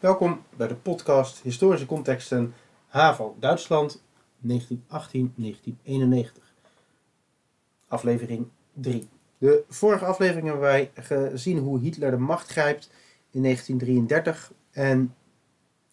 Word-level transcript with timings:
Welkom 0.00 0.42
bij 0.56 0.68
de 0.68 0.74
podcast 0.74 1.42
Historische 1.42 1.86
Contexten 1.86 2.54
HAVO 2.86 3.36
Duitsland 3.40 4.02
1918-1991. 4.48 4.52
Aflevering 7.88 8.48
3. 8.72 9.08
De 9.38 9.64
vorige 9.68 10.04
aflevering 10.04 10.46
hebben 10.46 10.62
wij 10.62 10.90
gezien 10.94 11.58
hoe 11.58 11.80
Hitler 11.80 12.10
de 12.10 12.16
macht 12.16 12.50
grijpt 12.50 12.90
in 13.30 13.42
1933 13.42 14.52
en 14.70 15.14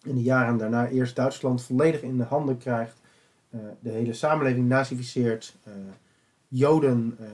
in 0.02 0.14
de 0.14 0.22
jaren 0.22 0.56
daarna 0.56 0.88
eerst 0.88 1.16
Duitsland 1.16 1.62
volledig 1.62 2.02
in 2.02 2.16
de 2.16 2.24
handen 2.24 2.58
krijgt, 2.58 3.00
uh, 3.50 3.60
de 3.80 3.90
hele 3.90 4.12
samenleving 4.12 4.68
nazificeert, 4.68 5.56
uh, 5.68 5.74
Joden 6.48 7.16
uh, 7.20 7.28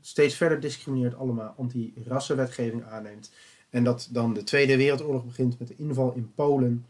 steeds 0.00 0.34
verder 0.34 0.60
discrimineert, 0.60 1.14
allemaal 1.14 1.54
anti-rassenwetgeving 1.58 2.84
aanneemt. 2.84 3.30
En 3.72 3.84
dat 3.84 4.08
dan 4.10 4.34
de 4.34 4.44
Tweede 4.44 4.76
Wereldoorlog 4.76 5.24
begint 5.24 5.58
met 5.58 5.68
de 5.68 5.76
inval 5.76 6.12
in 6.12 6.32
Polen. 6.34 6.86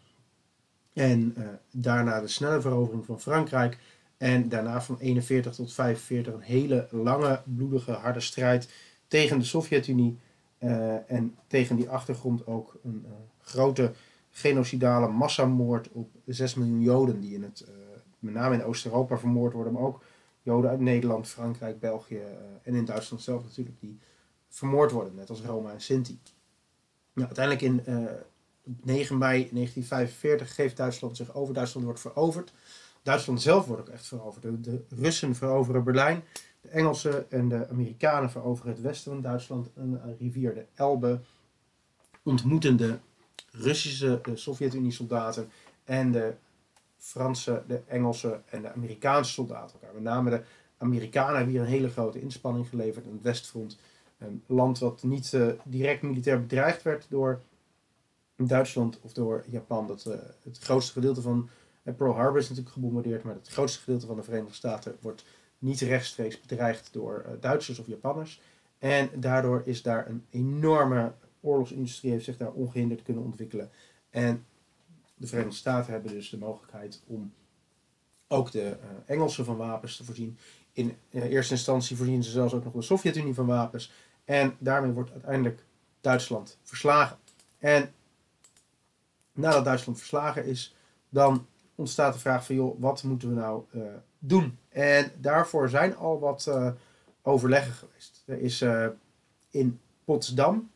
En 0.92 1.34
uh, 1.38 1.48
daarna 1.70 2.20
de 2.20 2.28
snelle 2.28 2.60
verovering 2.60 3.06
van 3.06 3.20
Frankrijk. 3.20 3.78
En 4.16 4.48
daarna 4.48 4.82
van 4.82 4.98
41 4.98 5.54
tot 5.54 5.72
45 5.72 6.34
een 6.34 6.40
hele 6.40 6.88
lange, 6.90 7.42
bloedige, 7.44 7.92
harde 7.92 8.20
strijd 8.20 8.68
tegen 9.08 9.38
de 9.38 9.44
Sovjet-Unie. 9.44 10.18
Uh, 10.58 11.10
en 11.10 11.36
tegen 11.46 11.76
die 11.76 11.88
achtergrond 11.88 12.46
ook 12.46 12.76
een 12.84 13.04
uh, 13.06 13.12
grote 13.40 13.92
genocidale 14.30 15.08
massamoord 15.08 15.88
op 15.92 16.10
6 16.26 16.54
miljoen 16.54 16.80
Joden. 16.80 17.20
Die 17.20 17.34
in 17.34 17.42
het, 17.42 17.66
met 18.18 18.34
name 18.34 18.54
in 18.54 18.64
Oost-Europa 18.64 19.18
vermoord 19.18 19.52
worden. 19.52 19.72
Maar 19.72 19.82
ook 19.82 20.02
Joden 20.42 20.70
uit 20.70 20.80
Nederland, 20.80 21.28
Frankrijk, 21.28 21.80
België 21.80 22.22
en 22.62 22.74
in 22.74 22.84
Duitsland 22.84 23.22
zelf 23.22 23.42
natuurlijk. 23.42 23.80
Die 23.80 23.98
vermoord 24.48 24.90
worden, 24.90 25.14
net 25.14 25.30
als 25.30 25.40
Roma 25.40 25.72
en 25.72 25.80
Sinti. 25.80 26.18
Nou, 27.12 27.26
uiteindelijk 27.26 27.64
in 27.64 27.94
uh, 27.94 28.10
9 28.82 29.18
mei 29.18 29.48
1945 29.52 30.54
geeft 30.54 30.76
Duitsland 30.76 31.16
zich 31.16 31.34
over. 31.34 31.54
Duitsland 31.54 31.86
wordt 31.86 32.00
veroverd. 32.00 32.52
Duitsland 33.02 33.42
zelf 33.42 33.66
wordt 33.66 33.82
ook 33.82 33.94
echt 33.94 34.06
veroverd. 34.06 34.64
De, 34.64 34.84
Russen 34.88 35.34
veroveren 35.34 35.84
Berlijn. 35.84 36.24
De 36.60 36.68
Engelsen 36.68 37.30
en 37.30 37.48
de 37.48 37.68
Amerikanen 37.68 38.30
veroveren 38.30 38.72
het 38.72 38.80
westen 38.80 39.12
van 39.12 39.22
Duitsland. 39.22 39.70
Een 39.74 40.16
rivier, 40.18 40.54
de 40.54 40.66
Elbe, 40.74 41.20
ontmoeten 42.22 42.76
de 42.76 42.98
Russische 43.50 44.20
Sovjet-Unie-soldaten 44.34 45.50
en 45.84 46.12
de 46.12 46.34
Franse, 46.98 47.62
de 47.66 47.80
Engelse 47.86 48.40
en 48.50 48.62
de 48.62 48.72
Amerikaanse 48.72 49.32
soldaten 49.32 49.74
elkaar. 49.80 49.94
Met 49.94 50.02
name 50.02 50.30
de 50.30 50.42
Amerikanen 50.78 51.36
hebben 51.36 51.52
hier 51.52 51.62
een 51.62 51.68
hele 51.68 51.90
grote 51.90 52.20
inspanning 52.20 52.68
geleverd 52.68 53.06
aan 53.06 53.12
het 53.12 53.22
westfront. 53.22 53.78
Een 54.26 54.42
land 54.46 54.78
wat 54.78 55.02
niet 55.02 55.32
uh, 55.32 55.48
direct 55.64 56.02
militair 56.02 56.40
bedreigd 56.40 56.82
werd 56.82 57.06
door 57.08 57.40
Duitsland 58.36 59.00
of 59.00 59.12
door 59.12 59.44
Japan. 59.48 59.86
Dat, 59.86 60.04
uh, 60.08 60.14
het 60.42 60.58
grootste 60.58 60.92
gedeelte 60.92 61.20
van 61.20 61.48
uh, 61.82 61.94
Pearl 61.94 62.14
Harbor 62.14 62.38
is 62.38 62.48
natuurlijk 62.48 62.74
gebombardeerd, 62.74 63.22
maar 63.22 63.34
het 63.34 63.48
grootste 63.48 63.80
gedeelte 63.80 64.06
van 64.06 64.16
de 64.16 64.22
Verenigde 64.22 64.54
Staten 64.54 64.96
wordt 65.00 65.24
niet 65.58 65.80
rechtstreeks 65.80 66.40
bedreigd 66.40 66.92
door 66.92 67.36
Duitsers 67.40 67.78
of 67.78 67.86
Japanners. 67.86 68.40
En 68.78 69.10
daardoor 69.20 69.62
is 69.64 69.82
daar 69.82 70.08
een 70.08 70.24
enorme 70.30 71.12
oorlogsindustrie, 71.40 72.10
heeft 72.10 72.24
zich 72.24 72.36
daar 72.36 72.52
ongehinderd 72.52 73.02
kunnen 73.02 73.22
ontwikkelen. 73.22 73.70
En 74.10 74.44
de 75.14 75.26
Verenigde 75.26 75.56
Staten 75.56 75.92
hebben 75.92 76.12
dus 76.12 76.30
de 76.30 76.38
mogelijkheid 76.38 77.02
om 77.06 77.32
ook 78.28 78.50
de 78.50 78.76
Engelsen 79.06 79.44
van 79.44 79.56
wapens 79.56 79.96
te 79.96 80.04
voorzien. 80.04 80.38
In 80.72 80.96
eerste 81.12 81.54
instantie 81.54 81.96
voorzien 81.96 82.24
ze 82.24 82.30
zelfs 82.30 82.54
ook 82.54 82.64
nog 82.64 82.72
de 82.72 82.82
Sovjet-Unie 82.82 83.34
van 83.34 83.46
wapens. 83.46 83.92
En 84.24 84.56
daarmee 84.58 84.90
wordt 84.90 85.10
uiteindelijk 85.10 85.64
Duitsland 86.00 86.58
verslagen. 86.62 87.16
En 87.58 87.92
nadat 89.32 89.64
Duitsland 89.64 89.98
verslagen 89.98 90.44
is, 90.44 90.74
dan 91.08 91.46
ontstaat 91.74 92.12
de 92.12 92.18
vraag 92.18 92.46
van, 92.46 92.54
joh, 92.54 92.80
wat 92.80 93.02
moeten 93.02 93.28
we 93.28 93.34
nou 93.34 93.64
uh, 93.74 93.82
doen? 94.18 94.58
En 94.68 95.12
daarvoor 95.16 95.68
zijn 95.68 95.96
al 95.96 96.20
wat 96.20 96.46
uh, 96.48 96.72
overleggen 97.22 97.72
geweest. 97.72 98.22
Er 98.26 98.38
is 98.38 98.62
uh, 98.62 98.86
in 99.50 99.80
Potsdam, 100.04 100.70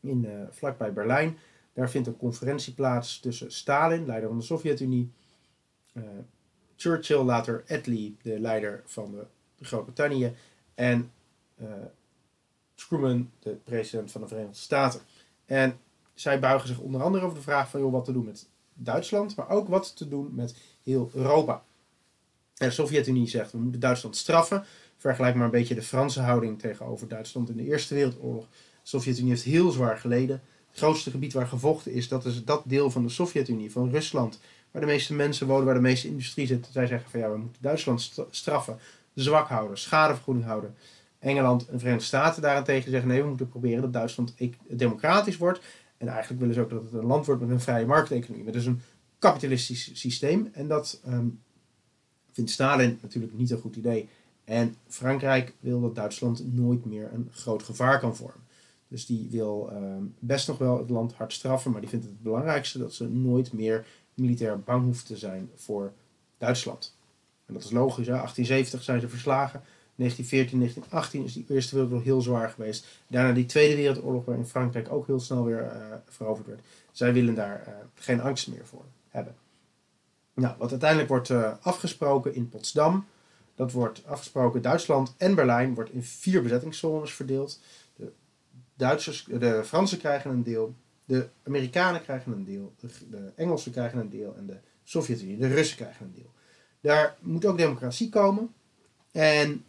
in, 0.00 0.46
vlakbij 0.50 0.92
Berlijn, 0.92 1.38
daar 1.72 1.90
vindt 1.90 2.06
een 2.06 2.16
conferentie 2.16 2.74
plaats 2.74 3.20
tussen 3.20 3.52
Stalin, 3.52 4.06
leider 4.06 4.28
van 4.28 4.38
de 4.38 4.44
Sovjet-Unie, 4.44 5.12
Churchill, 6.76 7.22
later 7.22 7.64
Attlee, 7.68 8.16
de 8.22 8.40
leider 8.40 8.82
van 8.84 9.14
Groot-Brittannië, 9.60 10.34
en 10.74 11.10
Truman, 12.76 13.30
de 13.38 13.50
president 13.64 14.12
van 14.12 14.20
de 14.20 14.28
Verenigde 14.28 14.56
Staten. 14.56 15.00
En 15.44 15.78
zij 16.14 16.40
buigen 16.40 16.68
zich 16.68 16.78
onder 16.78 17.02
andere 17.02 17.24
over 17.24 17.36
de 17.36 17.42
vraag 17.42 17.70
van 17.70 17.80
joh, 17.80 17.92
wat 17.92 18.04
te 18.04 18.12
doen 18.12 18.24
met 18.24 18.48
Duitsland, 18.74 19.36
maar 19.36 19.48
ook 19.48 19.68
wat 19.68 19.96
te 19.96 20.08
doen 20.08 20.34
met 20.34 20.56
heel 20.82 21.10
Europa. 21.14 21.62
En 22.56 22.68
de 22.68 22.74
Sovjet-Unie 22.74 23.28
zegt 23.28 23.52
we 23.52 23.58
moeten 23.58 23.80
Duitsland 23.80 24.16
straffen. 24.16 24.64
Vergelijk 24.96 25.34
maar 25.34 25.44
een 25.44 25.50
beetje 25.50 25.74
de 25.74 25.82
Franse 25.82 26.20
houding 26.20 26.58
tegenover 26.58 27.08
Duitsland 27.08 27.48
in 27.48 27.56
de 27.56 27.64
Eerste 27.64 27.94
Wereldoorlog. 27.94 28.46
De 28.50 28.56
Sovjet-Unie 28.82 29.30
heeft 29.30 29.42
heel 29.42 29.70
zwaar 29.70 29.98
geleden. 29.98 30.42
Het 30.68 30.78
grootste 30.78 31.10
gebied 31.10 31.32
waar 31.32 31.46
gevochten 31.46 31.92
is, 31.92 32.08
dat 32.08 32.24
is 32.24 32.44
dat 32.44 32.62
deel 32.66 32.90
van 32.90 33.02
de 33.02 33.08
Sovjet-Unie, 33.08 33.72
van 33.72 33.90
Rusland, 33.90 34.40
waar 34.70 34.80
de 34.80 34.86
meeste 34.86 35.14
mensen 35.14 35.46
wonen, 35.46 35.64
waar 35.64 35.74
de 35.74 35.80
meeste 35.80 36.08
industrie 36.08 36.46
zit. 36.46 36.68
Zij 36.72 36.86
zeggen 36.86 37.10
van 37.10 37.20
ja, 37.20 37.30
we 37.30 37.36
moeten 37.36 37.62
Duitsland 37.62 38.12
straffen, 38.30 38.78
zwak 39.14 39.48
houden, 39.48 39.78
schadevergoeding 39.78 40.46
houden. 40.46 40.74
Engeland 41.26 41.66
en 41.66 41.72
de 41.72 41.78
Verenigde 41.78 42.06
Staten 42.06 42.42
daarentegen 42.42 42.90
zeggen 42.90 43.08
nee, 43.08 43.22
we 43.22 43.28
moeten 43.28 43.48
proberen 43.48 43.82
dat 43.82 43.92
Duitsland 43.92 44.34
democratisch 44.68 45.36
wordt. 45.36 45.60
En 45.96 46.08
eigenlijk 46.08 46.40
willen 46.40 46.54
ze 46.54 46.60
ook 46.60 46.70
dat 46.70 46.82
het 46.82 46.92
een 46.92 47.06
land 47.06 47.26
wordt 47.26 47.40
met 47.40 47.50
een 47.50 47.60
vrije 47.60 47.86
markteconomie. 47.86 48.44
Met 48.44 48.54
dus 48.54 48.66
een 48.66 48.80
kapitalistisch 49.18 49.90
systeem. 50.00 50.50
En 50.52 50.68
dat 50.68 51.00
um, 51.08 51.40
vindt 52.32 52.50
Stalin 52.50 52.98
natuurlijk 53.02 53.34
niet 53.34 53.50
een 53.50 53.58
goed 53.58 53.76
idee. 53.76 54.08
En 54.44 54.74
Frankrijk 54.88 55.54
wil 55.60 55.80
dat 55.80 55.94
Duitsland 55.94 56.54
nooit 56.54 56.84
meer 56.84 57.10
een 57.12 57.28
groot 57.32 57.62
gevaar 57.62 58.00
kan 58.00 58.16
vormen. 58.16 58.44
Dus 58.88 59.06
die 59.06 59.28
wil 59.30 59.70
um, 59.72 60.14
best 60.18 60.48
nog 60.48 60.58
wel 60.58 60.78
het 60.78 60.90
land 60.90 61.12
hard 61.12 61.32
straffen, 61.32 61.70
maar 61.70 61.80
die 61.80 61.90
vindt 61.90 62.04
het 62.04 62.14
het 62.14 62.22
belangrijkste 62.22 62.78
dat 62.78 62.92
ze 62.92 63.08
nooit 63.08 63.52
meer 63.52 63.86
militair 64.14 64.60
bang 64.60 64.84
hoeven 64.84 65.06
te 65.06 65.16
zijn 65.16 65.50
voor 65.54 65.92
Duitsland. 66.38 66.96
En 67.46 67.54
dat 67.54 67.64
is 67.64 67.70
logisch, 67.70 68.06
hè? 68.06 68.12
1870 68.12 68.82
zijn 68.82 69.00
ze 69.00 69.08
verslagen. 69.08 69.62
1914, 69.96 70.58
1918 70.58 71.24
is 71.24 71.32
die 71.32 71.56
Eerste 71.56 71.74
Wereldoorlog 71.74 72.06
heel 72.06 72.20
zwaar 72.20 72.50
geweest. 72.50 72.86
Daarna 73.06 73.32
die 73.32 73.46
Tweede 73.46 73.76
Wereldoorlog, 73.76 74.24
waarin 74.24 74.46
Frankrijk 74.46 74.92
ook 74.92 75.06
heel 75.06 75.20
snel 75.20 75.44
weer 75.44 75.62
uh, 75.62 75.94
veroverd 76.08 76.46
werd. 76.46 76.60
Zij 76.92 77.12
willen 77.12 77.34
daar 77.34 77.64
uh, 77.68 77.74
geen 77.94 78.20
angst 78.20 78.48
meer 78.48 78.66
voor 78.66 78.84
hebben. 79.08 79.34
Nou, 80.34 80.54
wat 80.58 80.70
uiteindelijk 80.70 81.08
wordt 81.08 81.28
uh, 81.28 81.52
afgesproken 81.60 82.34
in 82.34 82.48
Potsdam, 82.48 83.06
dat 83.54 83.72
wordt 83.72 84.06
afgesproken, 84.06 84.62
Duitsland 84.62 85.14
en 85.16 85.34
Berlijn 85.34 85.74
wordt 85.74 85.90
in 85.90 86.02
vier 86.02 86.42
bezettingszones 86.42 87.12
verdeeld. 87.12 87.60
De, 87.96 88.12
Duitsers, 88.74 89.24
de 89.24 89.64
Fransen 89.64 89.98
krijgen 89.98 90.30
een 90.30 90.42
deel, 90.42 90.74
de 91.04 91.28
Amerikanen 91.42 92.02
krijgen 92.02 92.32
een 92.32 92.44
deel, 92.44 92.74
de, 92.80 92.88
de 93.10 93.32
Engelsen 93.36 93.72
krijgen 93.72 93.98
een 93.98 94.10
deel 94.10 94.34
en 94.36 94.46
de 94.46 94.56
Sovjet-Unie, 94.84 95.38
de 95.38 95.48
Russen 95.48 95.76
krijgen 95.76 96.06
een 96.06 96.14
deel. 96.14 96.30
Daar 96.80 97.16
moet 97.20 97.44
ook 97.44 97.58
democratie 97.58 98.08
komen. 98.08 98.54
En 99.12 99.64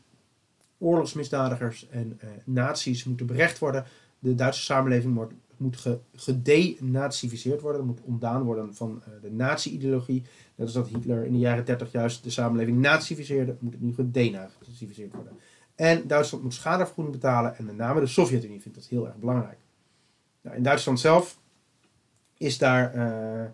oorlogsmisdadigers 0.77 1.87
en 1.89 2.19
uh, 2.23 2.29
nazi's 2.45 3.03
moeten 3.03 3.25
berecht 3.25 3.59
worden. 3.59 3.85
De 4.19 4.35
Duitse 4.35 4.61
samenleving 4.61 5.29
moet 5.57 5.77
ge, 5.77 5.99
gedenazificeerd 6.15 7.61
worden. 7.61 7.85
Moet 7.85 8.01
ontdaan 8.01 8.43
worden 8.43 8.75
van 8.75 9.01
uh, 9.07 9.21
de 9.21 9.31
nazi-ideologie. 9.31 10.23
Net 10.55 10.65
als 10.65 10.73
dat 10.73 10.87
Hitler 10.87 11.25
in 11.25 11.31
de 11.31 11.39
jaren 11.39 11.65
30 11.65 11.91
juist 11.91 12.23
de 12.23 12.29
samenleving 12.29 12.77
nazificeerde, 12.77 13.55
moet 13.59 13.73
het 13.73 13.81
nu 13.81 13.93
gedenazificeerd 13.93 15.13
worden. 15.13 15.33
En 15.75 16.07
Duitsland 16.07 16.43
moet 16.43 16.53
schadevergoeding 16.53 17.15
betalen 17.15 17.57
en 17.57 17.65
met 17.65 17.75
name 17.75 17.99
de 17.99 18.07
Sovjet-Unie 18.07 18.61
vindt 18.61 18.77
dat 18.77 18.87
heel 18.87 19.05
erg 19.07 19.15
belangrijk. 19.15 19.57
Nou, 20.41 20.55
in 20.55 20.63
Duitsland 20.63 20.99
zelf 20.99 21.39
is 22.37 22.57
daar... 22.57 22.95
Uh, 22.95 23.45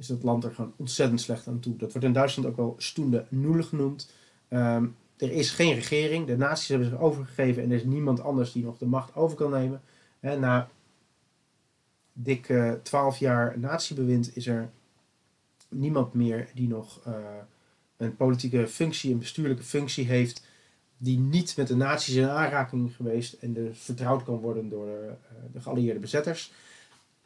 is 0.00 0.08
het 0.08 0.22
land 0.22 0.44
er 0.44 0.54
gewoon 0.54 0.72
ontzettend 0.76 1.20
slecht 1.20 1.46
aan 1.46 1.60
toe. 1.60 1.76
Dat 1.76 1.92
wordt 1.92 2.06
in 2.06 2.12
Duitsland 2.12 2.48
ook 2.48 2.56
wel 2.56 2.74
Stoende 2.78 3.26
Null 3.28 3.62
genoemd. 3.62 4.12
Um, 4.48 4.96
er 5.20 5.32
is 5.32 5.50
geen 5.50 5.74
regering. 5.74 6.26
De 6.26 6.36
naties 6.36 6.68
hebben 6.68 6.88
zich 6.88 6.98
overgegeven 6.98 7.62
en 7.62 7.70
er 7.70 7.76
is 7.76 7.84
niemand 7.84 8.20
anders 8.20 8.52
die 8.52 8.64
nog 8.64 8.78
de 8.78 8.86
macht 8.86 9.14
over 9.14 9.36
kan 9.36 9.50
nemen. 9.50 9.80
En 10.20 10.40
na 10.40 10.68
dik 12.12 12.48
uh, 12.48 12.72
12 12.72 13.18
jaar 13.18 13.58
natiebewind 13.58 14.36
is 14.36 14.46
er 14.46 14.70
niemand 15.68 16.14
meer 16.14 16.48
die 16.54 16.68
nog 16.68 17.00
uh, 17.06 17.14
een 17.96 18.16
politieke 18.16 18.68
functie, 18.68 19.12
een 19.12 19.18
bestuurlijke 19.18 19.62
functie 19.62 20.06
heeft, 20.06 20.46
die 20.96 21.18
niet 21.18 21.56
met 21.56 21.68
de 21.68 21.76
naties 21.76 22.14
in 22.14 22.28
aanraking 22.28 22.96
geweest 22.96 23.32
en 23.32 23.52
dus 23.52 23.78
vertrouwd 23.78 24.24
kan 24.24 24.36
worden 24.36 24.68
door 24.68 24.86
de, 24.86 25.06
uh, 25.06 25.38
de 25.52 25.60
geallieerde 25.60 26.00
bezetters. 26.00 26.52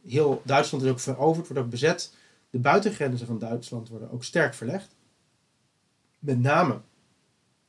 Heel 0.06 0.42
Duitsland 0.44 0.84
is 0.84 0.90
ook 0.90 1.00
veroverd, 1.00 1.46
wordt 1.46 1.62
ook 1.62 1.70
bezet. 1.70 2.14
De 2.50 2.58
buitengrenzen 2.58 3.26
van 3.26 3.38
Duitsland 3.38 3.88
worden 3.88 4.10
ook 4.10 4.24
sterk 4.24 4.54
verlegd. 4.54 4.94
Met 6.18 6.40
name 6.40 6.80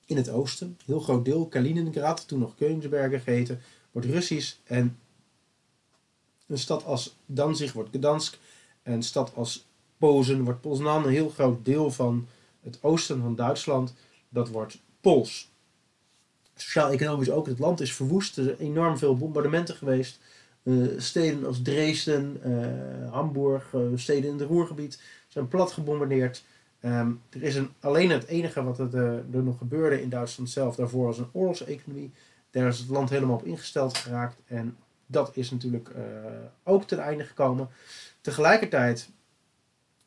in 0.06 0.18
het 0.18 0.30
oosten. 0.30 0.78
Heel 0.86 1.00
groot 1.00 1.26
deel, 1.26 1.48
Kaliningrad, 1.48 2.28
toen 2.28 2.40
nog 2.40 2.56
Königsbergen 2.56 3.20
geheten, 3.20 3.62
wordt 3.92 4.08
Russisch. 4.08 4.56
En 4.64 4.98
een 6.48 6.58
stad 6.58 6.86
als 6.86 7.16
Danzig 7.26 7.74
wordt 7.74 7.90
Gdansk. 7.98 8.38
een 8.84 9.04
stad 9.04 9.36
als 9.36 9.66
Pozen 9.98 10.44
wordt 10.44 10.62
Poznan, 10.62 11.06
een 11.06 11.12
heel 11.12 11.30
groot 11.30 11.66
deel 11.66 11.92
van 11.92 12.28
het 12.62 12.78
oosten 12.82 13.22
van 13.22 13.36
Duitsland, 13.36 13.94
dat 14.30 14.50
wordt 14.50 14.82
Pools. 15.02 15.50
Sociaal-economisch 16.56 17.30
ook, 17.30 17.46
het 17.46 17.60
land 17.60 17.82
is 17.82 17.94
verwoest, 17.94 18.38
er 18.38 18.44
zijn 18.44 18.58
enorm 18.58 18.98
veel 18.98 19.18
bombardementen 19.18 19.76
geweest. 19.76 20.20
Uh, 20.64 21.00
steden 21.00 21.46
als 21.46 21.62
Dresden, 21.62 22.42
uh, 22.46 23.12
Hamburg, 23.12 23.74
uh, 23.74 23.82
steden 23.96 24.30
in 24.30 24.40
het 24.40 24.48
Roergebied 24.48 25.02
zijn 25.28 25.48
plat 25.48 25.72
gebombardeerd. 25.72 26.44
Um, 26.86 27.22
er 27.30 27.44
is 27.44 27.56
een, 27.56 27.70
alleen 27.80 28.10
het 28.10 28.26
enige 28.26 28.64
wat 28.64 28.78
het, 28.78 28.94
er 28.94 29.44
nog 29.44 29.58
gebeurde 29.58 30.02
in 30.02 30.10
Duitsland 30.10 30.50
zelf 30.50 30.76
daarvoor 30.76 31.06
was 31.06 31.18
een 31.18 31.30
oorlogseconomie. 31.32 32.12
Daar 32.50 32.68
is 32.68 32.80
het 32.80 32.90
land 32.90 33.10
helemaal 33.10 33.36
op 33.36 33.46
ingesteld 33.46 33.98
geraakt 33.98 34.38
en 34.46 34.78
dat 35.06 35.36
is 35.36 35.52
natuurlijk 35.52 35.90
ook 36.64 36.84
ten 36.84 37.00
einde 37.00 37.24
gekomen. 37.24 37.70
Tegelijkertijd, 38.22 39.10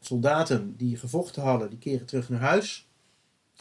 soldaten 0.01 0.77
die 0.77 0.97
gevochten 0.97 1.43
hadden, 1.43 1.71
die 1.71 1.79
keren 1.79 2.07
terug 2.07 2.29
naar 2.29 2.41
huis. 2.41 2.89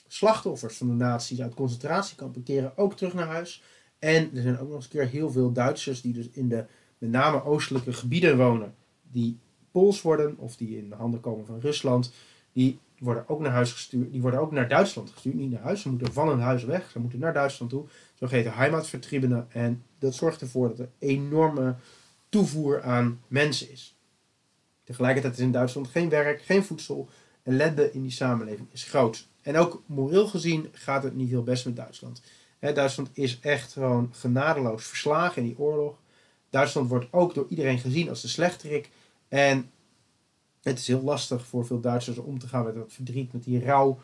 Slachtoffers 0.08 0.78
van 0.78 0.88
de 0.88 0.94
nazi's 0.94 1.42
uit 1.42 1.54
concentratiekampen 1.54 2.44
keren 2.44 2.78
ook 2.78 2.98
terug 2.98 3.14
naar 3.14 3.28
huis. 3.28 3.64
En 4.00 4.36
er 4.36 4.42
zijn 4.42 4.60
ook 4.60 4.68
nog 4.68 4.76
eens 4.76 4.84
een 4.84 4.92
keer 4.92 5.08
heel 5.08 5.32
veel 5.32 5.52
Duitsers 5.52 6.02
die 6.02 6.14
dus 6.14 6.30
in 6.30 6.50
de 6.50 6.66
met 6.98 7.10
name 7.10 7.44
oostelijke 7.44 7.94
gebieden 7.94 8.38
wonen, 8.38 8.76
die 9.12 9.38
Pools 9.72 10.02
worden 10.02 10.38
of 10.38 10.56
die 10.56 10.78
in 10.78 10.90
de 10.90 10.96
handen 10.96 11.20
komen 11.20 11.46
van 11.46 11.60
Rusland, 11.60 12.14
die 12.54 12.80
worden 13.00 13.30
ook 13.30 13.40
naar 13.40 13.52
huis 13.52 13.72
gestuurd, 13.72 14.12
die 14.12 14.22
worden 14.22 14.40
ook 14.40 14.52
naar 14.52 14.68
Duitsland 14.68 15.10
gestuurd, 15.10 15.36
niet 15.36 15.52
naar 15.52 15.62
huis. 15.62 15.82
Ze 15.82 15.90
moeten 15.90 16.14
van 16.14 16.28
hun 16.28 16.40
huis 16.40 16.64
weg, 16.64 16.90
ze 16.92 17.00
moeten 17.00 17.20
naar 17.20 17.34
Duitsland 17.34 17.72
toe, 17.72 17.86
zogeheten 18.14 18.54
Heimatvertriebenen. 18.54 19.48
En 19.52 19.84
dat 20.00 20.16
zorgt 20.16 20.42
ervoor 20.42 20.68
dat 20.68 20.80
er 20.80 20.90
enorme 21.00 21.76
toevoer 22.30 22.82
aan 22.82 23.22
mensen 23.28 23.72
is. 23.72 23.96
Tegelijkertijd 24.84 25.34
is 25.34 25.40
in 25.40 25.52
Duitsland 25.52 25.88
geen 25.88 26.10
werk, 26.10 26.42
geen 26.42 26.64
voedsel. 26.64 27.10
Ellende 27.44 27.92
in 27.92 28.02
die 28.02 28.12
samenleving 28.12 28.68
is 28.72 28.84
groot. 28.84 29.28
En 29.42 29.58
ook 29.58 29.84
moreel 29.86 30.28
gezien 30.28 30.70
gaat 30.72 31.04
het 31.04 31.16
niet 31.16 31.30
heel 31.30 31.44
best 31.44 31.66
met 31.66 31.76
Duitsland. 31.76 32.22
Duitsland 32.60 33.10
is 33.14 33.40
echt 33.40 33.74
gewoon 33.74 34.10
genadeloos 34.14 34.86
verslagen 34.86 35.42
in 35.42 35.48
die 35.48 35.60
oorlog. 35.60 35.96
Duitsland 36.50 36.90
wordt 36.90 37.08
ook 37.12 37.34
door 37.34 37.46
iedereen 37.50 37.80
gezien 37.80 38.10
als 38.10 38.22
de 38.22 38.28
slechterik. 38.28 38.90
En 39.28 39.72
het 40.62 40.80
is 40.80 40.88
heel 40.88 41.02
lastig 41.02 41.46
voor 41.46 41.66
veel 41.66 41.80
Duitsers 41.80 42.18
om 42.18 42.40
te 42.40 42.48
gaan 42.48 42.66
met 42.66 42.76
dat 42.76 42.94
verdriet, 42.94 43.34
met 43.34 43.44
die 43.44 43.66
rouw. 43.66 44.00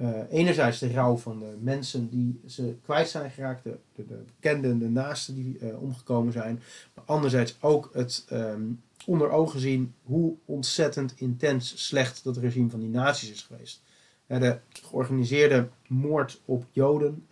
Uh, 0.00 0.10
enerzijds 0.30 0.78
de 0.78 0.92
rouw 0.92 1.16
van 1.16 1.38
de 1.38 1.56
mensen 1.60 2.08
die 2.08 2.40
ze 2.46 2.76
kwijt 2.82 3.08
zijn 3.08 3.30
geraakt, 3.30 3.62
de, 3.62 3.78
de, 3.94 4.06
de 4.06 4.24
bekenden, 4.24 4.78
de 4.78 4.88
naasten 4.88 5.34
die 5.34 5.58
uh, 5.60 5.82
omgekomen 5.82 6.32
zijn. 6.32 6.62
Maar 6.94 7.04
anderzijds 7.04 7.56
ook 7.60 7.90
het 7.92 8.26
um, 8.32 8.82
onder 9.06 9.30
ogen 9.30 9.60
zien 9.60 9.94
hoe 10.02 10.34
ontzettend 10.44 11.14
intens 11.16 11.86
slecht 11.86 12.24
dat 12.24 12.36
regime 12.36 12.70
van 12.70 12.80
die 12.80 12.88
nazi's 12.88 13.30
is 13.30 13.42
geweest. 13.42 13.82
De 14.26 14.58
georganiseerde 14.68 15.68
moord 15.86 16.40
op 16.44 16.64
Joden, 16.70 17.26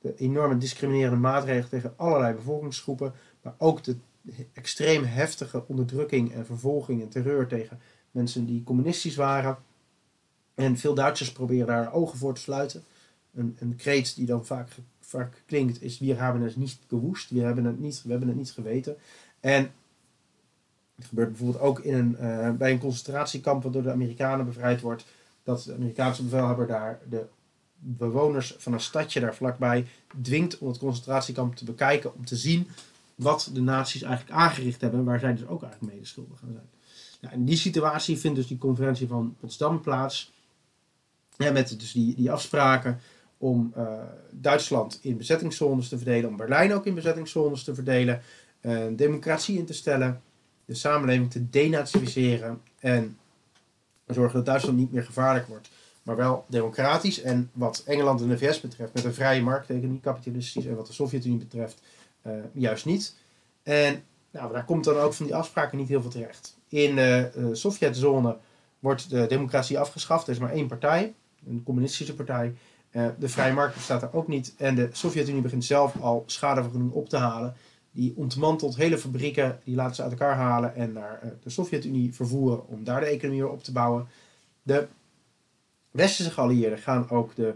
de 0.00 0.14
enorme 0.16 0.58
discriminerende 0.58 1.16
maatregelen 1.16 1.68
tegen 1.68 1.92
allerlei 1.96 2.34
bevolkingsgroepen, 2.34 3.12
maar 3.42 3.54
ook 3.58 3.84
de 3.84 3.96
extreem 4.52 5.04
heftige 5.04 5.64
onderdrukking 5.66 6.32
en 6.32 6.46
vervolging 6.46 7.02
en 7.02 7.08
terreur 7.08 7.46
tegen 7.46 7.80
mensen 8.10 8.46
die 8.46 8.64
communistisch 8.64 9.16
waren. 9.16 9.58
En 10.54 10.76
veel 10.76 10.94
Duitsers 10.94 11.32
proberen 11.32 11.66
daar 11.66 11.92
ogen 11.92 12.18
voor 12.18 12.34
te 12.34 12.40
sluiten. 12.40 12.82
Een, 13.34 13.56
een 13.58 13.76
kreet 13.76 14.14
die 14.14 14.26
dan 14.26 14.46
vaak, 14.46 14.68
vaak 15.00 15.42
klinkt 15.46 15.82
is: 15.82 15.98
We 15.98 16.14
hebben 16.14 16.42
het 16.42 16.56
niet 16.56 16.78
gewoest, 16.88 17.30
we 17.30 17.40
hebben 17.40 17.64
het 17.64 17.80
niet, 17.80 18.02
we 18.02 18.10
hebben 18.10 18.28
het 18.28 18.36
niet 18.36 18.50
geweten. 18.50 18.96
En 19.40 19.72
het 20.94 21.08
gebeurt 21.08 21.28
bijvoorbeeld 21.28 21.62
ook 21.62 21.78
in 21.78 21.94
een, 21.94 22.16
uh, 22.20 22.50
bij 22.50 22.72
een 22.72 22.78
concentratiekamp 22.78 23.62
dat 23.62 23.72
door 23.72 23.82
de 23.82 23.92
Amerikanen 23.92 24.46
bevrijd 24.46 24.80
wordt. 24.80 25.04
Dat 25.42 25.62
de 25.62 25.74
Amerikaanse 25.74 26.22
bevelhebber 26.22 26.66
daar 26.66 27.00
de 27.08 27.26
bewoners 27.78 28.54
van 28.58 28.72
een 28.72 28.80
stadje 28.80 29.20
daar 29.20 29.34
vlakbij 29.34 29.86
dwingt 30.22 30.58
om 30.58 30.68
het 30.68 30.78
concentratiekamp 30.78 31.54
te 31.54 31.64
bekijken. 31.64 32.14
Om 32.14 32.24
te 32.24 32.36
zien 32.36 32.68
wat 33.22 33.50
de 33.52 33.60
naties 33.60 34.02
eigenlijk 34.02 34.38
aangericht 34.38 34.80
hebben. 34.80 35.04
Waar 35.04 35.18
zij 35.18 35.32
dus 35.32 35.46
ook 35.46 35.62
eigenlijk 35.62 35.92
mede 35.92 36.06
schuldig 36.06 36.42
aan 36.42 36.52
zijn. 36.52 36.68
Nou, 37.20 37.34
in 37.34 37.44
die 37.44 37.56
situatie 37.56 38.18
vindt 38.18 38.36
dus 38.36 38.46
die 38.46 38.58
conferentie 38.58 39.06
van 39.06 39.36
Potsdam 39.40 39.80
plaats. 39.80 40.32
Ja, 41.36 41.52
met 41.52 41.80
dus 41.80 41.92
die, 41.92 42.14
die 42.14 42.30
afspraken 42.30 43.00
om 43.38 43.72
uh, 43.76 43.92
Duitsland 44.30 44.98
in 45.02 45.16
bezettingszones 45.16 45.88
te 45.88 45.96
verdelen. 45.96 46.30
Om 46.30 46.36
Berlijn 46.36 46.74
ook 46.74 46.86
in 46.86 46.94
bezettingszones 46.94 47.64
te 47.64 47.74
verdelen. 47.74 48.22
Uh, 48.60 48.84
democratie 48.92 49.58
in 49.58 49.64
te 49.64 49.72
stellen. 49.72 50.22
De 50.64 50.74
samenleving 50.74 51.30
te 51.30 51.50
denazificeren. 51.50 52.60
En 52.78 53.18
zorgen 54.06 54.34
dat 54.34 54.46
Duitsland 54.46 54.78
niet 54.78 54.92
meer 54.92 55.04
gevaarlijk 55.04 55.46
wordt 55.46 55.70
maar 56.02 56.16
wel 56.16 56.44
democratisch. 56.48 57.20
En 57.22 57.50
wat 57.52 57.82
Engeland 57.86 58.20
en 58.20 58.28
de 58.28 58.38
VS 58.38 58.60
betreft, 58.60 58.94
met 58.94 59.04
een 59.04 59.14
vrije 59.14 59.42
markteconomie, 59.42 60.00
kapitalistisch. 60.00 60.66
En 60.66 60.76
wat 60.76 60.86
de 60.86 60.92
Sovjet-Unie 60.92 61.38
betreft, 61.38 61.80
juist 62.52 62.84
niet. 62.84 63.16
En 63.62 64.02
nou, 64.30 64.52
daar 64.52 64.64
komt 64.64 64.84
dan 64.84 64.96
ook 64.96 65.12
van 65.12 65.26
die 65.26 65.34
afspraken 65.34 65.78
niet 65.78 65.88
heel 65.88 66.00
veel 66.02 66.10
terecht. 66.10 66.58
In 66.68 66.96
de 66.96 67.30
uh, 67.36 67.46
Sovjetzone 67.52 68.36
wordt 68.78 69.10
de 69.10 69.26
democratie 69.26 69.78
afgeschaft. 69.78 70.26
Er 70.26 70.32
is 70.32 70.38
maar 70.38 70.52
één 70.52 70.66
partij, 70.66 71.14
een 71.46 71.62
communistische 71.64 72.14
partij. 72.14 72.54
De 73.18 73.28
vrije 73.28 73.52
markt 73.52 73.74
bestaat 73.74 74.02
er 74.02 74.12
ook 74.12 74.28
niet. 74.28 74.54
En 74.56 74.74
de 74.74 74.88
Sovjet-Unie 74.92 75.42
begint 75.42 75.64
zelf 75.64 76.00
al 76.00 76.22
schadevergoeding 76.26 76.92
op 76.92 77.08
te 77.08 77.16
halen. 77.16 77.54
Die 77.90 78.12
ontmantelt 78.16 78.76
hele 78.76 78.98
fabrieken, 78.98 79.60
die 79.64 79.74
laten 79.74 79.94
ze 79.94 80.02
uit 80.02 80.10
elkaar 80.10 80.34
halen 80.34 80.74
en 80.74 80.92
naar 80.92 81.32
de 81.42 81.50
Sovjet-Unie 81.50 82.14
vervoeren 82.14 82.68
om 82.68 82.84
daar 82.84 83.00
de 83.00 83.06
economie 83.06 83.42
weer 83.42 83.50
op 83.50 83.62
te 83.64 83.72
bouwen. 83.72 84.08
De 84.62 84.86
westerse 85.90 86.30
geallieerden 86.30 86.78
gaan 86.78 87.10
ook 87.10 87.34
de, 87.34 87.54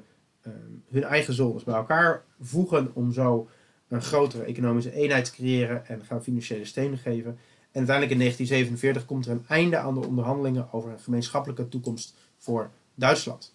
hun 0.91 1.05
eigen 1.05 1.35
zones 1.35 1.65
bij 1.65 1.75
elkaar 1.75 2.23
voegen 2.41 2.91
om 2.95 3.13
zo 3.13 3.49
een 3.95 4.03
grotere 4.03 4.43
economische 4.43 4.93
eenheid 4.93 5.33
creëren 5.33 5.87
en 5.87 6.05
gaan 6.05 6.23
financiële 6.23 6.65
steun 6.65 6.99
geven. 6.99 7.31
En 7.71 7.81
uiteindelijk 7.81 8.11
in 8.11 8.19
1947 8.19 9.05
komt 9.05 9.27
er 9.27 9.33
een 9.33 9.45
einde 9.49 9.77
aan 9.77 9.95
de 9.95 10.07
onderhandelingen 10.07 10.73
over 10.73 10.91
een 10.91 10.99
gemeenschappelijke 10.99 11.69
toekomst 11.69 12.15
voor 12.39 12.71
Duitsland. 12.95 13.55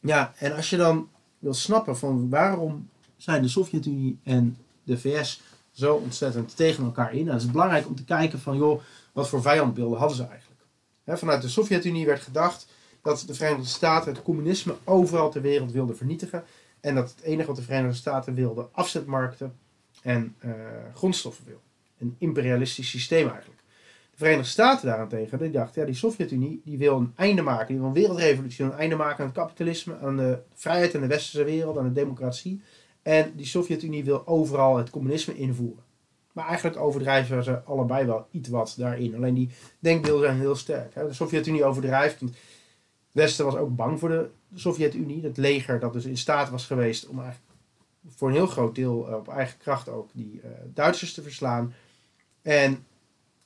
Ja, 0.00 0.32
en 0.36 0.56
als 0.56 0.70
je 0.70 0.76
dan 0.76 1.08
wil 1.38 1.54
snappen 1.54 1.98
van 1.98 2.28
waarom 2.28 2.88
zijn 3.16 3.42
de 3.42 3.48
Sovjet-Unie 3.48 4.18
en 4.22 4.56
de 4.82 4.98
VS 4.98 5.42
zo 5.70 5.94
ontzettend 5.94 6.56
tegen 6.56 6.84
elkaar 6.84 7.14
in, 7.14 7.26
dan 7.26 7.36
is 7.36 7.42
het 7.42 7.52
belangrijk 7.52 7.86
om 7.86 7.94
te 7.94 8.04
kijken 8.04 8.38
van 8.38 8.56
joh, 8.56 8.82
wat 9.12 9.28
voor 9.28 9.42
vijandbeelden 9.42 9.98
hadden 9.98 10.16
ze 10.16 10.22
eigenlijk 10.22 10.50
vanuit 11.18 11.42
de 11.42 11.48
Sovjet-Unie 11.48 12.06
werd 12.06 12.22
gedacht 12.22 12.66
dat 13.02 13.24
de 13.26 13.34
Verenigde 13.34 13.66
Staten 13.66 14.12
het 14.12 14.22
communisme 14.22 14.74
overal 14.84 15.30
ter 15.30 15.42
wereld 15.42 15.72
wilden 15.72 15.96
vernietigen. 15.96 16.44
En 16.80 16.94
dat 16.94 17.10
het 17.10 17.20
enige 17.24 17.46
wat 17.46 17.56
de 17.56 17.62
Verenigde 17.62 17.96
Staten 17.96 18.34
wilden 18.34 18.68
afzetmarkten 18.72 19.54
en 20.02 20.36
uh, 20.44 20.52
grondstoffen 20.94 21.44
wil. 21.44 21.60
Een 21.98 22.16
imperialistisch 22.18 22.90
systeem 22.90 23.28
eigenlijk. 23.28 23.60
De 24.10 24.16
Verenigde 24.16 24.50
Staten 24.50 24.86
daarentegen, 24.86 25.38
die 25.38 25.50
dachten, 25.50 25.80
ja, 25.80 25.86
die 25.86 25.96
Sovjet-Unie 25.96 26.60
die 26.64 26.78
wil 26.78 26.96
een 26.96 27.12
einde 27.16 27.42
maken, 27.42 27.66
die 27.66 27.76
wil 27.76 27.86
een 27.86 27.92
wereldrevolutie, 27.92 28.64
een 28.64 28.72
einde 28.72 28.96
maken 28.96 29.18
aan 29.18 29.30
het 29.30 29.38
kapitalisme, 29.38 29.98
aan 29.98 30.16
de 30.16 30.38
vrijheid 30.54 30.94
in 30.94 31.00
de 31.00 31.06
westerse 31.06 31.44
wereld, 31.44 31.78
aan 31.78 31.84
de 31.84 31.92
democratie. 31.92 32.62
En 33.02 33.32
die 33.36 33.46
Sovjet-Unie 33.46 34.04
wil 34.04 34.26
overal 34.26 34.76
het 34.76 34.90
communisme 34.90 35.36
invoeren. 35.36 35.84
Maar 36.32 36.46
eigenlijk 36.46 36.76
overdrijven 36.76 37.44
ze 37.44 37.62
allebei 37.62 38.06
wel 38.06 38.26
iets 38.30 38.48
wat 38.48 38.74
daarin. 38.78 39.14
Alleen 39.14 39.34
die 39.34 39.50
denkbeelden 39.78 40.26
zijn 40.26 40.40
heel 40.40 40.56
sterk. 40.56 40.94
De 40.94 41.12
Sovjet-Unie 41.12 41.64
overdrijft. 41.64 42.20
Want 42.20 42.36
Westen 43.12 43.44
was 43.44 43.56
ook 43.56 43.76
bang 43.76 43.98
voor 43.98 44.08
de 44.08 44.30
Sovjet-Unie. 44.54 45.24
Het 45.24 45.36
leger 45.36 45.80
dat 45.80 45.92
dus 45.92 46.04
in 46.04 46.16
staat 46.16 46.50
was 46.50 46.66
geweest 46.66 47.06
om 47.06 47.20
eigenlijk 47.20 47.50
voor 48.06 48.28
een 48.28 48.34
heel 48.34 48.46
groot 48.46 48.74
deel 48.74 49.08
eh, 49.08 49.14
op 49.14 49.28
eigen 49.28 49.58
kracht 49.58 49.88
ook 49.88 50.10
die 50.12 50.40
uh, 50.44 50.50
Duitsers 50.74 51.14
te 51.14 51.22
verslaan. 51.22 51.74
En 52.42 52.86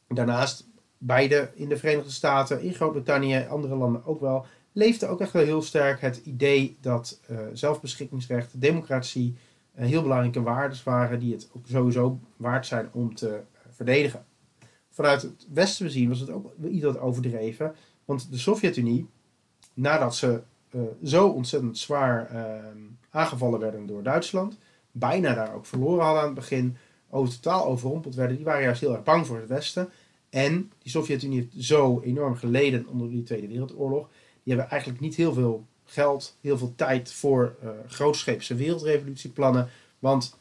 daarnaast 0.09 0.66
beide 0.99 1.50
in 1.54 1.68
de 1.68 1.76
Verenigde 1.76 2.11
Staten, 2.11 2.61
in 2.61 2.75
Groot-Brittannië 2.75 3.35
en 3.35 3.49
andere 3.49 3.76
landen 3.76 4.06
ook 4.06 4.21
wel, 4.21 4.47
leefde 4.73 5.06
ook 5.06 5.21
echt 5.21 5.33
heel 5.33 5.62
sterk 5.62 6.00
het 6.00 6.16
idee 6.16 6.76
dat 6.80 7.21
uh, 7.30 7.38
zelfbeschikkingsrecht, 7.52 8.61
democratie, 8.61 9.37
heel 9.73 10.02
belangrijke 10.02 10.42
waarden 10.42 10.78
waren 10.85 11.21
die 11.21 11.33
het 11.33 11.50
ook 11.52 11.66
sowieso 11.66 12.21
waard 12.37 12.66
zijn 12.66 12.88
om 12.92 13.14
te 13.14 13.40
verdedigen. 13.71 14.25
Vanuit 14.90 15.23
het 15.23 15.47
Westen 15.52 15.87
bezien 15.87 16.09
was 16.09 16.21
het 16.21 16.30
ook 16.30 16.52
iets 16.71 16.85
wat 16.85 16.99
overdreven, 16.99 17.75
want 18.04 18.30
de 18.30 18.38
Sovjet-Unie, 18.38 19.09
nadat 19.75 20.16
ze 20.16 20.40
uh, 20.71 20.83
zo 21.04 21.28
ontzettend 21.28 21.78
zwaar 21.78 22.31
uh, 22.33 22.40
aangevallen 23.11 23.61
werden 23.61 23.87
door 23.87 24.02
Duitsland, 24.02 24.59
bijna 24.90 25.35
daar 25.35 25.54
ook 25.54 25.66
verloren 25.66 26.04
hadden 26.04 26.23
aan 26.23 26.28
het 26.28 26.38
begin, 26.38 26.76
over 27.11 27.35
totaal 27.35 27.66
overrompeld 27.66 28.14
werden, 28.14 28.37
die 28.37 28.45
waren 28.45 28.62
juist 28.62 28.81
heel 28.81 28.93
erg 28.93 29.02
bang 29.02 29.26
voor 29.26 29.37
het 29.37 29.49
Westen. 29.49 29.88
En 30.31 30.73
die 30.78 30.90
Sovjet-Unie 30.90 31.40
heeft 31.40 31.66
zo 31.66 32.00
enorm 32.00 32.37
geleden 32.37 32.87
onder 32.87 33.11
die 33.11 33.23
Tweede 33.23 33.49
Wereldoorlog. 33.49 34.09
Die 34.43 34.54
hebben 34.54 34.71
eigenlijk 34.71 35.00
niet 35.00 35.14
heel 35.14 35.33
veel 35.33 35.66
geld, 35.85 36.37
heel 36.40 36.59
veel 36.59 36.73
tijd 36.76 37.12
voor 37.12 37.57
uh, 37.62 37.71
grootscheepse 37.87 38.54
wereldrevolutieplannen. 38.54 39.69
Want 39.99 40.38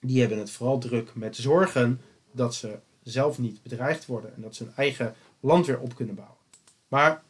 die 0.00 0.20
hebben 0.20 0.38
het 0.38 0.50
vooral 0.50 0.78
druk 0.78 1.14
met 1.14 1.36
zorgen 1.36 2.00
dat 2.32 2.54
ze 2.54 2.78
zelf 3.02 3.38
niet 3.38 3.62
bedreigd 3.62 4.06
worden 4.06 4.34
en 4.34 4.42
dat 4.42 4.54
ze 4.54 4.64
hun 4.64 4.72
eigen 4.76 5.14
land 5.40 5.66
weer 5.66 5.78
op 5.78 5.94
kunnen 5.94 6.14
bouwen. 6.14 6.36
Maar 6.88 7.22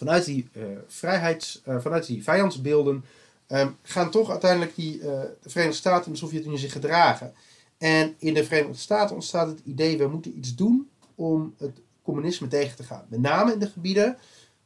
vanuit 0.00 0.24
die, 0.24 0.48
uh, 0.52 0.64
vrijheids, 0.86 1.62
uh, 1.68 1.80
vanuit 1.80 2.06
die 2.06 2.22
vijandsbeelden 2.22 3.04
um, 3.48 3.76
gaan 3.82 4.10
toch 4.10 4.30
uiteindelijk 4.30 4.74
die, 4.74 4.98
uh, 4.98 5.04
de 5.42 5.50
Verenigde 5.50 5.78
Staten 5.78 6.06
en 6.06 6.12
de 6.12 6.18
Sovjet-Unie 6.18 6.58
zich 6.58 6.72
gedragen. 6.72 7.32
En 7.78 8.14
in 8.18 8.34
de 8.34 8.44
Verenigde 8.44 8.78
Staten 8.78 9.14
ontstaat 9.14 9.46
het 9.46 9.60
idee, 9.64 9.98
we 9.98 10.08
moeten 10.08 10.36
iets 10.38 10.54
doen 10.54 10.88
om 11.14 11.54
het 11.58 11.80
communisme 12.02 12.48
tegen 12.48 12.76
te 12.76 12.82
gaan. 12.82 13.04
Met 13.08 13.20
name 13.20 13.52
in 13.52 13.58
de 13.58 13.66
gebieden 13.66 14.16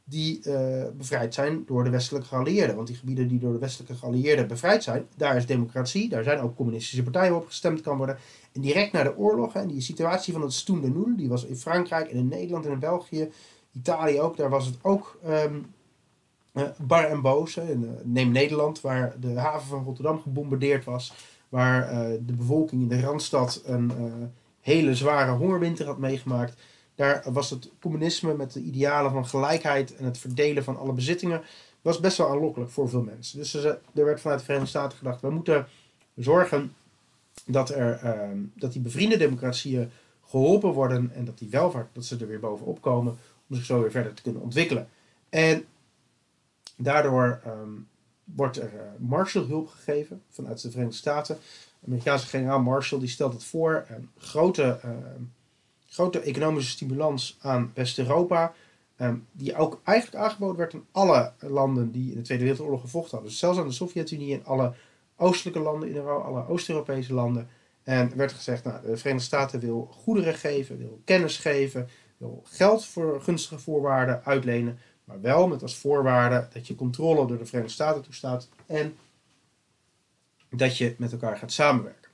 die 0.05 0.41
bevrijd 0.97 1.35
zijn 1.35 1.65
door 1.67 1.85
de 1.85 1.91
westelijke 1.91 2.29
geallieerden. 2.29 2.77
Want 2.77 2.89
die 2.89 2.97
gebieden 2.97 3.29
die 3.29 3.39
door 3.39 3.53
de 3.53 3.59
westelijke 3.59 3.95
geallieerden 3.95 4.47
bevrijd 4.47 4.83
zijn, 4.83 5.07
daar 5.17 5.37
is 5.37 5.47
democratie, 5.47 6.09
daar 6.09 6.25
zijn 6.25 6.41
ook 6.41 6.57
communistische 6.57 7.03
partijen 7.03 7.37
op 7.37 7.47
gestemd 7.47 7.81
kan 7.81 7.97
worden. 7.97 8.19
En 8.53 8.61
direct 8.61 8.93
na 8.93 9.03
de 9.03 9.17
oorlog, 9.17 9.55
en 9.55 9.69
die 9.69 9.81
situatie 9.81 10.33
van 10.33 10.43
het 10.43 10.53
Stoen 10.53 10.81
de 10.81 10.91
Noel, 10.91 11.17
die 11.17 11.29
was 11.29 11.45
in 11.45 11.57
Frankrijk 11.57 12.11
en 12.11 12.17
in 12.17 12.29
Nederland 12.29 12.67
en 12.67 12.73
in 12.73 12.79
België, 12.79 13.31
Italië 13.75 14.21
ook, 14.21 14.37
daar 14.37 14.51
was 14.51 14.67
het 14.67 14.79
ook 14.83 15.19
um, 15.27 15.75
uh, 16.53 16.63
bar 16.79 17.05
en 17.05 17.21
boos. 17.21 17.55
Hè. 17.55 17.75
Neem 18.03 18.33
Nederland, 18.33 18.81
waar 18.81 19.21
de 19.21 19.39
haven 19.39 19.69
van 19.69 19.85
Rotterdam 19.85 20.21
gebombardeerd 20.21 20.85
was, 20.85 21.15
waar 21.49 21.93
uh, 21.93 21.99
de 22.21 22.33
bevolking 22.33 22.83
in 22.83 22.89
de 22.89 23.01
Randstad 23.01 23.63
een 23.65 23.93
hele 24.61 24.95
zware 24.95 25.31
hongerwinter 25.31 25.87
had 25.87 25.99
meegemaakt. 25.99 26.55
Daar 26.95 27.25
was 27.33 27.51
het 27.51 27.71
communisme 27.81 28.35
met 28.35 28.53
de 28.53 28.61
idealen 28.61 29.11
van 29.13 29.27
gelijkheid 29.27 29.97
en 29.97 30.05
het 30.05 30.19
verdelen 30.19 30.65
van 30.65 30.77
alle 30.77 30.93
bezittingen 30.93 31.43
was 31.83 32.01
best 32.01 32.17
wel 32.17 32.31
aanlokkelijk 32.31 32.71
voor 32.71 32.89
veel 32.89 33.03
mensen. 33.03 33.39
Dus 33.39 33.55
er 33.55 33.81
werd 33.93 34.21
vanuit 34.21 34.39
de 34.39 34.45
Verenigde 34.45 34.71
Staten 34.71 34.99
gedacht, 34.99 35.21
we 35.21 35.31
moeten 35.31 35.67
zorgen 36.15 36.75
dat, 37.47 37.71
er, 37.71 38.01
uh, 38.05 38.39
dat 38.55 38.73
die 38.73 38.83
bevriende 38.83 39.17
democratieën 39.17 39.91
geholpen 40.27 40.71
worden 40.71 41.11
en 41.15 41.25
dat 41.25 41.39
die 41.39 41.49
welvaart, 41.51 41.89
dat 41.93 42.05
ze 42.05 42.17
er 42.17 42.27
weer 42.27 42.41
bovenop 42.41 42.81
komen 42.81 43.17
om 43.55 43.61
zich 43.61 43.69
zo 43.69 43.81
weer 43.81 43.91
verder 43.91 44.15
te 44.15 44.23
kunnen 44.23 44.43
ontwikkelen. 44.43 44.89
En 45.29 45.65
daardoor 46.77 47.41
um, 47.47 47.89
wordt 48.25 48.57
er 48.57 48.73
uh, 48.75 48.81
Marshallhulp 48.99 49.69
gegeven 49.69 50.23
vanuit 50.31 50.63
de 50.63 50.71
Verenigde 50.71 50.97
Staten. 50.97 51.39
Amerikaanse 51.87 52.27
generaal 52.27 52.61
Marshall 52.61 53.01
die 53.01 53.09
stelt 53.09 53.33
het 53.33 53.45
voor, 53.45 53.85
een 53.89 54.09
grote 54.19 54.81
uh, 54.85 54.91
grote 55.87 56.21
economische 56.21 56.71
stimulans 56.71 57.39
aan 57.41 57.71
West-Europa. 57.75 58.55
Um, 58.99 59.27
die 59.33 59.57
ook 59.57 59.81
eigenlijk 59.85 60.25
aangeboden 60.25 60.57
werd 60.57 60.75
aan 60.75 60.87
alle 60.91 61.33
landen 61.39 61.91
die 61.91 62.11
in 62.11 62.17
de 62.17 62.23
Tweede 62.23 62.45
Wereldoorlog 62.45 62.81
gevochten 62.81 63.11
hadden. 63.11 63.31
Dus 63.31 63.39
zelfs 63.39 63.59
aan 63.59 63.67
de 63.67 63.73
Sovjet-Unie 63.73 64.35
en 64.35 64.45
alle 64.45 64.75
oostelijke 65.17 65.61
landen 65.61 65.89
in 65.89 65.95
Europa, 65.95 66.27
alle 66.27 66.49
Oost-Europese 66.49 67.15
landen. 67.15 67.49
En 67.83 68.11
er 68.11 68.17
werd 68.17 68.33
gezegd, 68.33 68.65
nou, 68.65 68.87
de 68.87 68.97
Verenigde 68.97 69.27
Staten 69.27 69.61
wil 69.61 69.89
goederen 69.91 70.35
geven, 70.35 70.79
wil 70.79 71.01
kennis 71.05 71.37
geven, 71.37 71.89
geld 72.45 72.85
voor 72.85 73.23
gunstige 73.23 73.59
voorwaarden 73.59 74.25
uitlenen. 74.25 74.79
Maar 75.05 75.21
wel 75.21 75.49
met 75.49 75.63
als 75.63 75.77
voorwaarde 75.77 76.49
dat 76.53 76.67
je 76.67 76.75
controle 76.75 77.27
door 77.27 77.39
de 77.39 77.47
Verenigde 77.47 77.75
Staten 77.75 78.03
toestaat 78.03 78.49
en 78.67 78.97
dat 80.51 80.77
je 80.77 80.95
met 80.99 81.13
elkaar 81.13 81.37
gaat 81.37 81.53
samenwerken. 81.53 82.11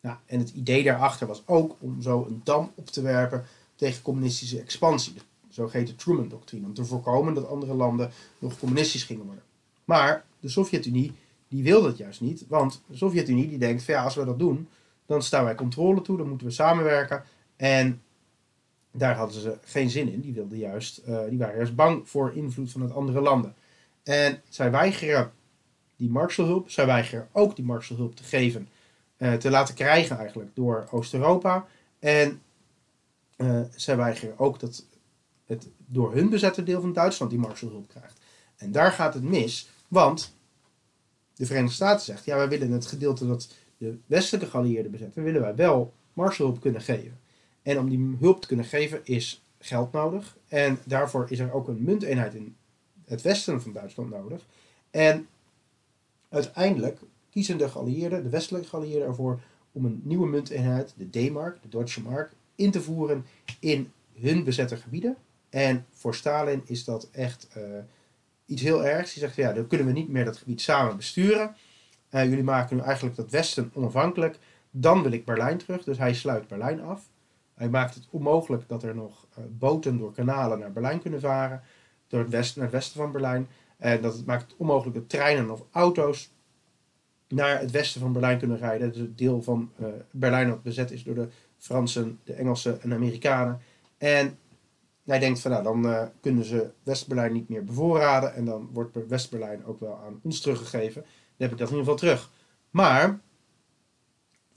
Nou, 0.00 0.16
en 0.26 0.38
het 0.38 0.50
idee 0.50 0.82
daarachter 0.82 1.26
was 1.26 1.42
ook 1.46 1.76
om 1.78 2.02
zo 2.02 2.26
een 2.28 2.40
dam 2.44 2.72
op 2.74 2.86
te 2.86 3.02
werpen 3.02 3.44
tegen 3.74 4.02
communistische 4.02 4.60
expansie. 4.60 5.14
De 5.14 5.20
zogeheten 5.48 5.96
Truman-doctrine. 5.96 6.66
Om 6.66 6.74
te 6.74 6.84
voorkomen 6.84 7.34
dat 7.34 7.48
andere 7.48 7.74
landen 7.74 8.10
nog 8.38 8.58
communistisch 8.58 9.04
gingen 9.04 9.24
worden. 9.24 9.44
Maar 9.84 10.24
de 10.40 10.48
Sovjet-Unie 10.48 11.12
die 11.48 11.62
wil 11.62 11.82
dat 11.82 11.96
juist 11.96 12.20
niet. 12.20 12.44
Want 12.48 12.82
de 12.86 12.96
Sovjet-Unie 12.96 13.48
die 13.48 13.58
denkt 13.58 13.82
van 13.82 13.94
ja, 13.94 14.04
als 14.04 14.14
we 14.14 14.24
dat 14.24 14.38
doen, 14.38 14.68
dan 15.06 15.22
staan 15.22 15.44
wij 15.44 15.54
controle 15.54 16.02
toe, 16.02 16.16
dan 16.16 16.28
moeten 16.28 16.46
we 16.46 16.52
samenwerken. 16.52 17.24
En 17.56 18.02
daar 18.96 19.16
hadden 19.16 19.40
ze 19.40 19.56
geen 19.64 19.90
zin 19.90 20.12
in. 20.12 20.20
Die, 20.20 20.32
wilden 20.32 20.58
juist, 20.58 21.00
uh, 21.08 21.20
die 21.28 21.38
waren 21.38 21.56
juist 21.56 21.74
bang 21.74 22.08
voor 22.08 22.32
invloed 22.34 22.70
van 22.70 22.80
het 22.80 22.92
andere 22.92 23.20
landen. 23.20 23.54
En 24.02 24.42
zij 24.48 24.70
weigeren 24.70 25.32
die 25.96 26.10
Marshallhulp, 26.10 26.70
zij 26.70 26.86
weigeren 26.86 27.28
ook 27.32 27.56
die 27.56 27.64
Marshallhulp 27.64 28.16
te 28.16 28.24
geven 28.24 28.68
uh, 29.18 29.32
te 29.32 29.50
laten 29.50 29.74
krijgen 29.74 30.18
eigenlijk 30.18 30.50
door 30.54 30.88
Oost-Europa. 30.90 31.66
En 31.98 32.42
uh, 33.36 33.60
zij 33.76 33.96
weigeren 33.96 34.38
ook 34.38 34.60
dat 34.60 34.84
het 35.44 35.68
door 35.86 36.14
hun 36.14 36.30
bezette 36.30 36.62
deel 36.62 36.80
van 36.80 36.92
Duitsland 36.92 37.30
die 37.30 37.40
Marshallhulp 37.40 37.88
krijgt. 37.88 38.20
En 38.56 38.72
daar 38.72 38.92
gaat 38.92 39.14
het 39.14 39.22
mis, 39.22 39.68
want 39.88 40.36
de 41.34 41.46
Verenigde 41.46 41.74
Staten 41.74 42.04
zegt, 42.04 42.24
ja 42.24 42.36
wij 42.36 42.48
willen 42.48 42.70
het 42.70 42.86
gedeelte 42.86 43.26
dat 43.26 43.48
de 43.76 43.98
westelijke 44.06 44.50
geallieerden 44.50 44.90
bezetten, 44.90 45.22
willen 45.22 45.40
wij 45.40 45.54
wel 45.54 45.94
Marshallhulp 46.12 46.60
kunnen 46.60 46.80
geven. 46.80 47.18
En 47.64 47.78
om 47.78 47.88
die 47.88 48.16
hulp 48.20 48.40
te 48.40 48.46
kunnen 48.46 48.66
geven 48.66 49.00
is 49.04 49.42
geld 49.58 49.92
nodig. 49.92 50.36
En 50.48 50.78
daarvoor 50.84 51.26
is 51.30 51.38
er 51.38 51.52
ook 51.52 51.68
een 51.68 51.84
munteenheid 51.84 52.34
in 52.34 52.56
het 53.04 53.22
westen 53.22 53.62
van 53.62 53.72
Duitsland 53.72 54.10
nodig. 54.10 54.46
En 54.90 55.26
uiteindelijk 56.28 56.98
kiezen 57.30 57.58
de 57.58 57.68
geallieerden, 57.68 58.22
de 58.22 58.28
westelijke 58.28 58.68
geallieerden 58.68 59.08
ervoor 59.08 59.40
om 59.72 59.84
een 59.84 60.00
nieuwe 60.04 60.26
munteenheid, 60.26 60.94
de 60.96 61.26
D-mark, 61.28 61.62
de 61.62 61.68
Deutsche 61.68 62.02
Mark, 62.02 62.32
in 62.54 62.70
te 62.70 62.80
voeren 62.82 63.24
in 63.60 63.92
hun 64.20 64.44
bezette 64.44 64.76
gebieden. 64.76 65.16
En 65.50 65.86
voor 65.90 66.14
Stalin 66.14 66.62
is 66.64 66.84
dat 66.84 67.08
echt 67.10 67.48
uh, 67.56 67.62
iets 68.46 68.62
heel 68.62 68.84
ergs. 68.84 69.14
Hij 69.14 69.22
zegt, 69.22 69.36
ja, 69.36 69.52
dan 69.52 69.66
kunnen 69.66 69.86
we 69.86 69.92
niet 69.92 70.08
meer 70.08 70.24
dat 70.24 70.36
gebied 70.36 70.60
samen 70.60 70.96
besturen. 70.96 71.56
Uh, 72.10 72.24
jullie 72.24 72.44
maken 72.44 72.76
nu 72.76 72.82
eigenlijk 72.82 73.16
dat 73.16 73.30
Westen 73.30 73.70
onafhankelijk. 73.74 74.38
Dan 74.70 75.02
wil 75.02 75.12
ik 75.12 75.24
Berlijn 75.24 75.58
terug. 75.58 75.84
Dus 75.84 75.98
hij 75.98 76.14
sluit 76.14 76.48
Berlijn 76.48 76.82
af. 76.82 77.08
Hij 77.54 77.68
maakt 77.68 77.94
het 77.94 78.08
onmogelijk 78.10 78.68
dat 78.68 78.82
er 78.82 78.94
nog 78.94 79.26
uh, 79.38 79.44
boten 79.50 79.98
door 79.98 80.12
kanalen 80.12 80.58
naar 80.58 80.72
Berlijn 80.72 81.00
kunnen 81.00 81.20
varen. 81.20 81.62
Door 82.08 82.20
het 82.20 82.30
westen, 82.30 82.60
naar 82.60 82.70
het 82.70 82.76
westen 82.76 83.00
van 83.00 83.12
Berlijn. 83.12 83.48
En 83.76 84.02
dat 84.02 84.16
het 84.16 84.26
maakt 84.26 84.42
het 84.42 84.54
onmogelijk 84.56 84.96
dat 84.96 85.08
treinen 85.08 85.50
of 85.50 85.64
auto's 85.70 86.32
naar 87.28 87.60
het 87.60 87.70
westen 87.70 88.00
van 88.00 88.12
Berlijn 88.12 88.38
kunnen 88.38 88.58
rijden. 88.58 88.92
Dus 88.92 89.00
het 89.00 89.18
deel 89.18 89.42
van 89.42 89.70
uh, 89.80 89.86
Berlijn 90.10 90.48
dat 90.48 90.62
bezet 90.62 90.90
is 90.90 91.04
door 91.04 91.14
de 91.14 91.28
Fransen, 91.58 92.20
de 92.24 92.32
Engelsen 92.32 92.82
en 92.82 92.88
de 92.88 92.94
Amerikanen. 92.94 93.60
En 93.98 94.38
hij 95.04 95.18
denkt 95.18 95.40
van 95.40 95.50
nou, 95.50 95.62
dan 95.62 95.86
uh, 95.86 96.02
kunnen 96.20 96.44
ze 96.44 96.70
West-Berlijn 96.82 97.32
niet 97.32 97.48
meer 97.48 97.64
bevoorraden. 97.64 98.34
En 98.34 98.44
dan 98.44 98.68
wordt 98.72 99.08
West-Berlijn 99.08 99.64
ook 99.64 99.80
wel 99.80 99.98
aan 100.06 100.20
ons 100.22 100.40
teruggegeven. 100.40 101.02
Dan 101.02 101.10
heb 101.36 101.52
ik 101.52 101.58
dat 101.58 101.70
in 101.70 101.76
ieder 101.76 101.92
geval 101.92 102.08
terug. 102.08 102.30
Maar 102.70 103.20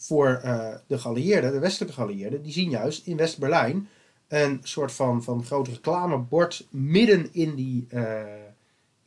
voor 0.07 0.41
uh, 0.45 0.73
de 0.87 0.97
geallieerden, 0.97 1.51
de 1.51 1.59
westelijke 1.59 1.95
geallieerden, 1.95 2.41
die 2.41 2.51
zien 2.51 2.69
juist 2.69 3.07
in 3.07 3.17
West-Berlijn 3.17 3.87
een 4.27 4.59
soort 4.63 4.91
van, 4.91 5.23
van 5.23 5.45
groot 5.45 5.67
reclamebord 5.67 6.67
midden 6.69 7.33
in 7.33 7.55
die 7.55 7.87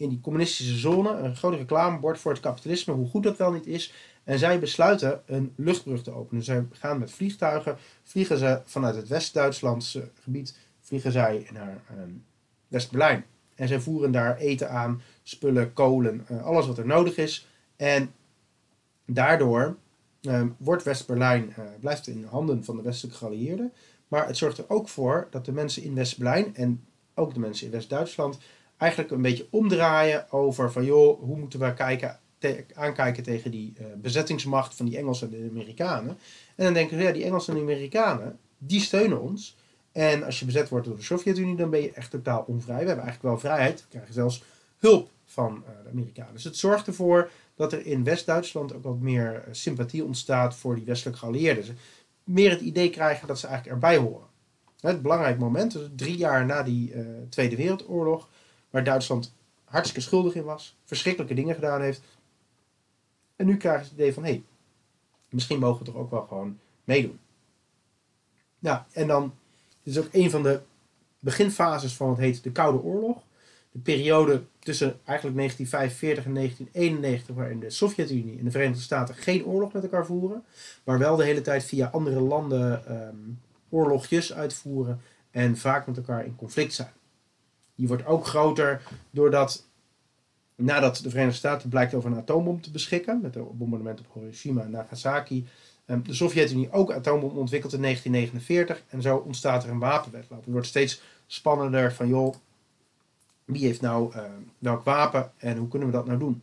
in 0.01 0.09
die 0.09 0.21
communistische 0.21 0.77
zone 0.77 1.11
een 1.11 1.37
groot 1.37 1.55
reclamebord 1.55 2.19
voor 2.19 2.33
het 2.33 2.41
kapitalisme, 2.41 2.95
hoe 2.95 3.09
goed 3.09 3.23
dat 3.23 3.37
wel 3.37 3.53
niet 3.53 3.67
is. 3.67 3.95
En 4.25 4.39
zij 4.39 4.59
besluiten 4.59 5.23
een 5.27 5.53
luchtbrug 5.57 6.03
te 6.03 6.11
openen. 6.11 6.43
Zij 6.43 6.67
gaan 6.73 6.99
met 6.99 7.11
vliegtuigen, 7.11 7.77
vliegen 8.03 8.39
ze 8.39 8.61
vanuit 8.65 8.95
het 8.95 9.09
West-Duitslandse 9.09 10.11
gebied, 10.23 10.59
vliegen 10.81 11.13
zij 11.13 11.49
naar 11.53 11.83
ehm, 11.89 12.11
West-Berlijn. 12.69 13.25
En 13.55 13.69
zij 13.69 13.81
voeren 13.81 14.13
daar 14.13 14.37
eten 14.37 14.71
aan, 14.71 15.03
spullen, 15.23 15.73
kolen, 15.73 16.27
uh, 16.31 16.45
alles 16.45 16.67
wat 16.67 16.79
er 16.79 16.87
nodig 16.87 17.17
is. 17.17 17.49
En 17.77 18.13
daardoor 19.07 19.77
wordt 20.57 20.83
West-Berlijn, 20.83 21.55
uh, 21.59 21.65
blijft 21.81 22.07
in 22.07 22.25
handen 22.25 22.65
van 22.65 22.77
de 22.77 22.83
westelijke 22.83 23.19
geallieerden. 23.19 23.73
Maar 24.09 24.27
het 24.27 24.37
zorgt 24.37 24.59
er 24.59 24.65
ook 24.69 24.89
voor 24.89 25.29
dat 25.31 25.45
de 25.45 25.53
mensen 25.53 25.83
in 25.83 25.95
West-Berlijn 25.95 26.57
en 26.57 26.85
ook 27.15 27.35
de 27.35 27.41
mensen 27.41 27.67
in 27.67 27.73
West-Duitsland 27.73 28.39
eigenlijk 28.77 29.11
een 29.11 29.23
beetje 29.23 29.47
omdraaien 29.51 30.33
over 30.33 30.73
van 30.73 30.85
joh, 30.85 31.21
hoe 31.21 31.37
moeten 31.37 31.61
we 31.61 31.75
kijken, 31.75 32.19
aankijken 32.75 33.23
tegen 33.23 33.51
die 33.51 33.73
uh, 33.81 33.87
bezettingsmacht 33.97 34.75
van 34.75 34.87
die 34.87 34.97
Engelsen 34.97 35.33
en 35.33 35.41
de 35.41 35.49
Amerikanen. 35.51 36.19
En 36.57 36.65
dan 36.65 36.75
denken 36.75 36.99
ze, 36.99 37.03
ja, 37.03 37.13
die 37.13 37.25
Engelsen 37.25 37.53
en 37.53 37.59
de 37.59 37.73
Amerikanen, 37.73 38.39
die 38.59 38.81
steunen 38.81 39.21
ons. 39.21 39.57
En 39.93 40.23
als 40.23 40.39
je 40.39 40.45
bezet 40.45 40.69
wordt 40.69 40.87
door 40.87 40.97
de 40.97 41.03
Sovjet-Unie, 41.03 41.57
dan 41.57 41.71
ben 41.71 41.83
je 41.83 41.93
echt 41.93 42.11
totaal 42.11 42.45
onvrij. 42.47 42.81
We 42.81 42.87
hebben 42.87 43.05
eigenlijk 43.05 43.35
wel 43.35 43.39
vrijheid. 43.39 43.81
We 43.81 43.89
krijgen 43.89 44.15
zelfs 44.15 44.43
hulp 44.79 45.11
van 45.25 45.63
uh, 45.65 45.85
de 45.85 45.91
Amerikanen. 45.91 46.33
Dus 46.33 46.45
het 46.45 46.57
zorgt 46.57 46.87
ervoor 46.87 47.31
dat 47.61 47.73
er 47.73 47.87
in 47.87 48.05
West-Duitsland 48.05 48.75
ook 48.75 48.83
wat 48.83 48.99
meer 48.99 49.35
uh, 49.35 49.55
sympathie 49.55 50.05
ontstaat 50.05 50.55
voor 50.55 50.75
die 50.75 50.85
westelijke 50.85 51.19
geallieerden. 51.19 51.65
Ze 51.65 51.73
meer 52.25 52.51
het 52.51 52.61
idee 52.61 52.91
krijgen 52.91 53.29
dat 53.29 53.39
ze 53.39 53.47
eigenlijk 53.47 53.75
erbij 53.75 53.97
horen. 53.97 54.27
Het 54.81 55.03
belangrijk 55.03 55.39
moment, 55.39 55.73
dus 55.73 55.89
drie 55.97 56.17
jaar 56.17 56.47
na 56.47 56.63
die 56.63 56.95
Tweede 57.29 57.57
Wereldoorlog, 57.57 58.29
waar 58.71 58.85
Duitsland 58.85 59.35
hartstikke 59.65 60.01
schuldig 60.01 60.35
in 60.35 60.45
was, 60.45 60.77
verschrikkelijke 60.85 61.35
dingen 61.35 61.55
gedaan 61.55 61.81
heeft. 61.81 62.03
En 63.37 63.47
nu 63.47 63.57
krijgen 63.57 63.85
ze 63.85 63.91
het 63.91 64.01
idee 64.01 64.15
van, 64.15 64.25
hé, 64.25 64.31
hey, 64.31 64.43
misschien 65.29 65.59
mogen 65.59 65.79
we 65.79 65.85
toch 65.85 66.01
ook 66.01 66.11
wel 66.11 66.27
gewoon 66.27 66.59
meedoen. 66.85 67.19
Ja, 68.59 68.87
en 68.93 69.07
dan, 69.07 69.35
dit 69.83 69.97
is 69.97 70.01
ook 70.01 70.13
een 70.13 70.31
van 70.31 70.43
de 70.43 70.61
beginfases 71.19 71.95
van 71.95 72.09
wat 72.09 72.19
heet 72.19 72.43
de 72.43 72.53
Koude 72.53 72.83
Oorlog. 72.83 73.23
De 73.73 73.79
periode 73.79 74.43
tussen 74.59 74.99
eigenlijk 75.05 75.37
1945 75.37 76.25
en 76.25 76.35
1991, 76.35 77.35
waarin 77.35 77.61
de 77.61 77.71
Sovjet-Unie 77.71 78.39
en 78.39 78.45
de 78.45 78.51
Verenigde 78.51 78.83
Staten 78.83 79.15
geen 79.15 79.45
oorlog 79.45 79.73
met 79.73 79.83
elkaar 79.83 80.07
voeren, 80.07 80.45
maar 80.85 80.99
wel 80.99 81.17
de 81.17 81.25
hele 81.25 81.41
tijd 81.41 81.65
via 81.65 81.89
andere 81.93 82.21
landen 82.21 82.93
um, 83.09 83.41
oorlogjes 83.69 84.33
uitvoeren 84.33 85.01
en 85.31 85.57
vaak 85.57 85.87
met 85.87 85.97
elkaar 85.97 86.25
in 86.25 86.37
conflict 86.37 86.75
zijn. 86.75 86.93
Die 87.75 87.89
wordt 87.89 88.07
ook 88.07 88.27
groter 88.27 88.83
doordat 89.11 89.69
nadat 90.61 90.97
de 90.97 91.11
Verenigde 91.11 91.39
Staten 91.39 91.69
blijkt 91.69 91.95
over 91.95 92.11
een 92.11 92.17
atoombom 92.17 92.61
te 92.61 92.71
beschikken, 92.71 93.21
met 93.21 93.35
het 93.35 93.59
bombardement 93.59 94.01
op 94.01 94.07
Hiroshima 94.15 94.63
en 94.63 94.71
Nagasaki, 94.71 95.47
ehm, 95.85 96.03
de 96.03 96.15
Sovjet-Unie 96.15 96.73
ook 96.73 96.93
atoombom 96.93 97.39
ontwikkelt 97.39 97.73
in 97.73 97.81
1949 97.81 98.83
en 98.89 99.03
zo 99.03 99.17
ontstaat 99.17 99.65
er 99.65 99.71
een 99.71 99.79
wapenwetloop. 99.79 100.45
Het 100.45 100.53
wordt 100.53 100.67
steeds 100.67 101.03
spannender 101.27 101.93
van 101.93 102.09
joh, 102.09 102.35
wie 103.53 103.65
heeft 103.65 103.81
nou 103.81 104.15
uh, 104.17 104.23
welk 104.59 104.85
wapen 104.85 105.33
en 105.37 105.57
hoe 105.57 105.69
kunnen 105.69 105.89
we 105.89 105.95
dat 105.95 106.07
nou 106.07 106.19
doen? 106.19 106.43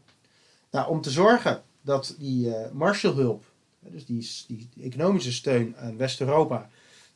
Nou, 0.72 0.90
om 0.90 1.02
te 1.02 1.10
zorgen 1.10 1.64
dat 1.82 2.16
die 2.20 2.48
uh, 2.48 2.56
Marshallhulp, 2.74 3.44
dus 3.80 4.06
die, 4.06 4.30
die, 4.48 4.84
economische 4.84 5.34
steun 5.34 5.76
aan 5.78 5.98
West-Europa, 5.98 6.70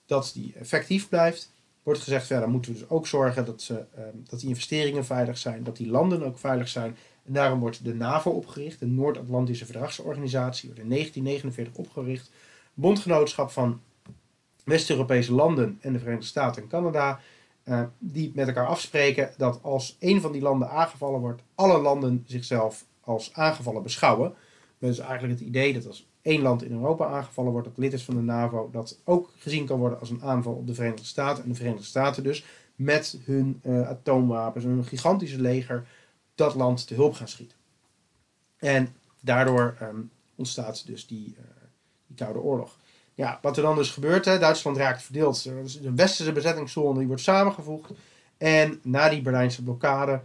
dat 0.05 0.31
die 0.33 0.53
effectief 0.59 1.09
blijft, 1.09 1.51
wordt 1.83 1.99
gezegd, 2.01 2.29
dan 2.29 2.51
moeten 2.51 2.73
we 2.73 2.79
dus 2.79 2.89
ook 2.89 3.07
zorgen 3.07 3.45
dat, 3.45 3.61
ze, 3.61 3.73
uh, 3.97 4.03
dat 4.29 4.39
die 4.39 4.49
investeringen 4.49 5.05
veilig 5.05 5.37
zijn, 5.37 5.63
dat 5.63 5.77
die 5.77 5.89
landen 5.89 6.23
ook 6.23 6.37
veilig 6.37 6.67
zijn. 6.67 6.95
En 7.25 7.33
daarom 7.33 7.59
wordt 7.59 7.83
de 7.83 7.93
NAVO 7.93 8.31
opgericht, 8.31 8.79
de 8.79 8.87
Noord-Atlantische 8.87 9.65
Verdragsorganisatie, 9.65 10.69
wordt 10.69 10.83
in 10.83 10.89
1949 10.89 11.85
opgericht. 11.85 12.31
Bondgenootschap 12.73 13.51
van 13.51 13.81
West-Europese 14.63 15.33
landen 15.33 15.77
en 15.81 15.93
de 15.93 15.99
Verenigde 15.99 16.25
Staten 16.25 16.61
en 16.61 16.67
Canada 16.67 17.19
uh, 17.71 17.83
die 17.97 18.31
met 18.35 18.47
elkaar 18.47 18.67
afspreken 18.67 19.33
dat 19.37 19.59
als 19.61 19.97
een 19.99 20.21
van 20.21 20.31
die 20.31 20.41
landen 20.41 20.69
aangevallen 20.69 21.19
wordt, 21.19 21.41
alle 21.55 21.81
landen 21.81 22.23
zichzelf 22.27 22.85
als 22.99 23.33
aangevallen 23.33 23.83
beschouwen. 23.83 24.33
Dus 24.79 24.99
eigenlijk 24.99 25.39
het 25.39 25.47
idee 25.47 25.73
dat 25.73 25.87
als 25.87 26.09
één 26.21 26.41
land 26.41 26.63
in 26.63 26.71
Europa 26.71 27.05
aangevallen 27.05 27.51
wordt, 27.51 27.67
dat 27.67 27.77
lid 27.77 27.93
is 27.93 28.03
van 28.03 28.15
de 28.15 28.21
NAVO, 28.21 28.69
dat 28.71 28.99
ook 29.03 29.33
gezien 29.37 29.65
kan 29.65 29.79
worden 29.79 29.99
als 29.99 30.09
een 30.09 30.23
aanval 30.23 30.53
op 30.53 30.67
de 30.67 30.73
Verenigde 30.73 31.05
Staten. 31.05 31.43
En 31.43 31.49
de 31.49 31.55
Verenigde 31.55 31.85
Staten 31.85 32.23
dus 32.23 32.45
met 32.75 33.19
hun 33.25 33.61
uh, 33.63 33.89
atoomwapens 33.89 34.65
en 34.65 34.69
hun 34.69 34.85
gigantische 34.85 35.41
leger 35.41 35.87
dat 36.35 36.55
land 36.55 36.87
te 36.87 36.93
hulp 36.93 37.13
gaan 37.13 37.27
schieten. 37.27 37.57
En 38.57 38.95
daardoor 39.19 39.77
um, 39.81 40.11
ontstaat 40.35 40.85
dus 40.85 41.07
die, 41.07 41.35
uh, 41.37 41.45
die 42.07 42.15
Koude 42.15 42.39
Oorlog. 42.39 42.77
Ja, 43.21 43.39
wat 43.41 43.57
er 43.57 43.63
dan 43.63 43.75
dus 43.75 43.89
gebeurt, 43.89 44.25
hè, 44.25 44.39
Duitsland 44.39 44.77
raakt 44.77 45.03
verdeeld. 45.03 45.43
De 45.43 45.93
westerse 45.95 46.31
bezettingszone 46.31 46.97
die 46.97 47.07
wordt 47.07 47.21
samengevoegd. 47.21 47.91
En 48.37 48.79
na 48.83 49.09
die 49.09 49.21
Berlijnse 49.21 49.63
blokkade 49.63 50.21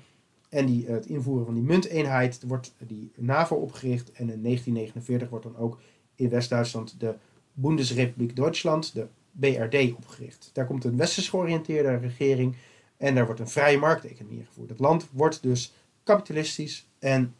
en 0.48 0.66
die, 0.66 0.86
het 0.86 1.06
invoeren 1.06 1.44
van 1.44 1.54
die 1.54 1.62
munteenheid 1.62 2.40
wordt 2.46 2.74
die 2.78 3.12
NAVO 3.16 3.56
opgericht. 3.56 4.12
En 4.12 4.30
in 4.30 4.42
1949 4.42 5.28
wordt 5.28 5.44
dan 5.44 5.56
ook 5.56 5.80
in 6.14 6.28
West-Duitsland 6.28 7.00
de 7.00 7.14
Bundesrepubliek 7.52 8.36
Duitsland, 8.36 8.94
de 8.94 9.06
BRD, 9.30 9.94
opgericht. 9.96 10.50
Daar 10.52 10.66
komt 10.66 10.84
een 10.84 10.96
westers 10.96 11.28
georiënteerde 11.28 11.96
regering 11.96 12.56
en 12.96 13.14
daar 13.14 13.26
wordt 13.26 13.40
een 13.40 13.48
vrije 13.48 13.78
markteconomie 13.78 14.38
ingevoerd. 14.38 14.68
Het 14.68 14.78
land 14.78 15.06
wordt 15.12 15.42
dus 15.42 15.74
kapitalistisch 16.02 16.86
en 16.98 17.34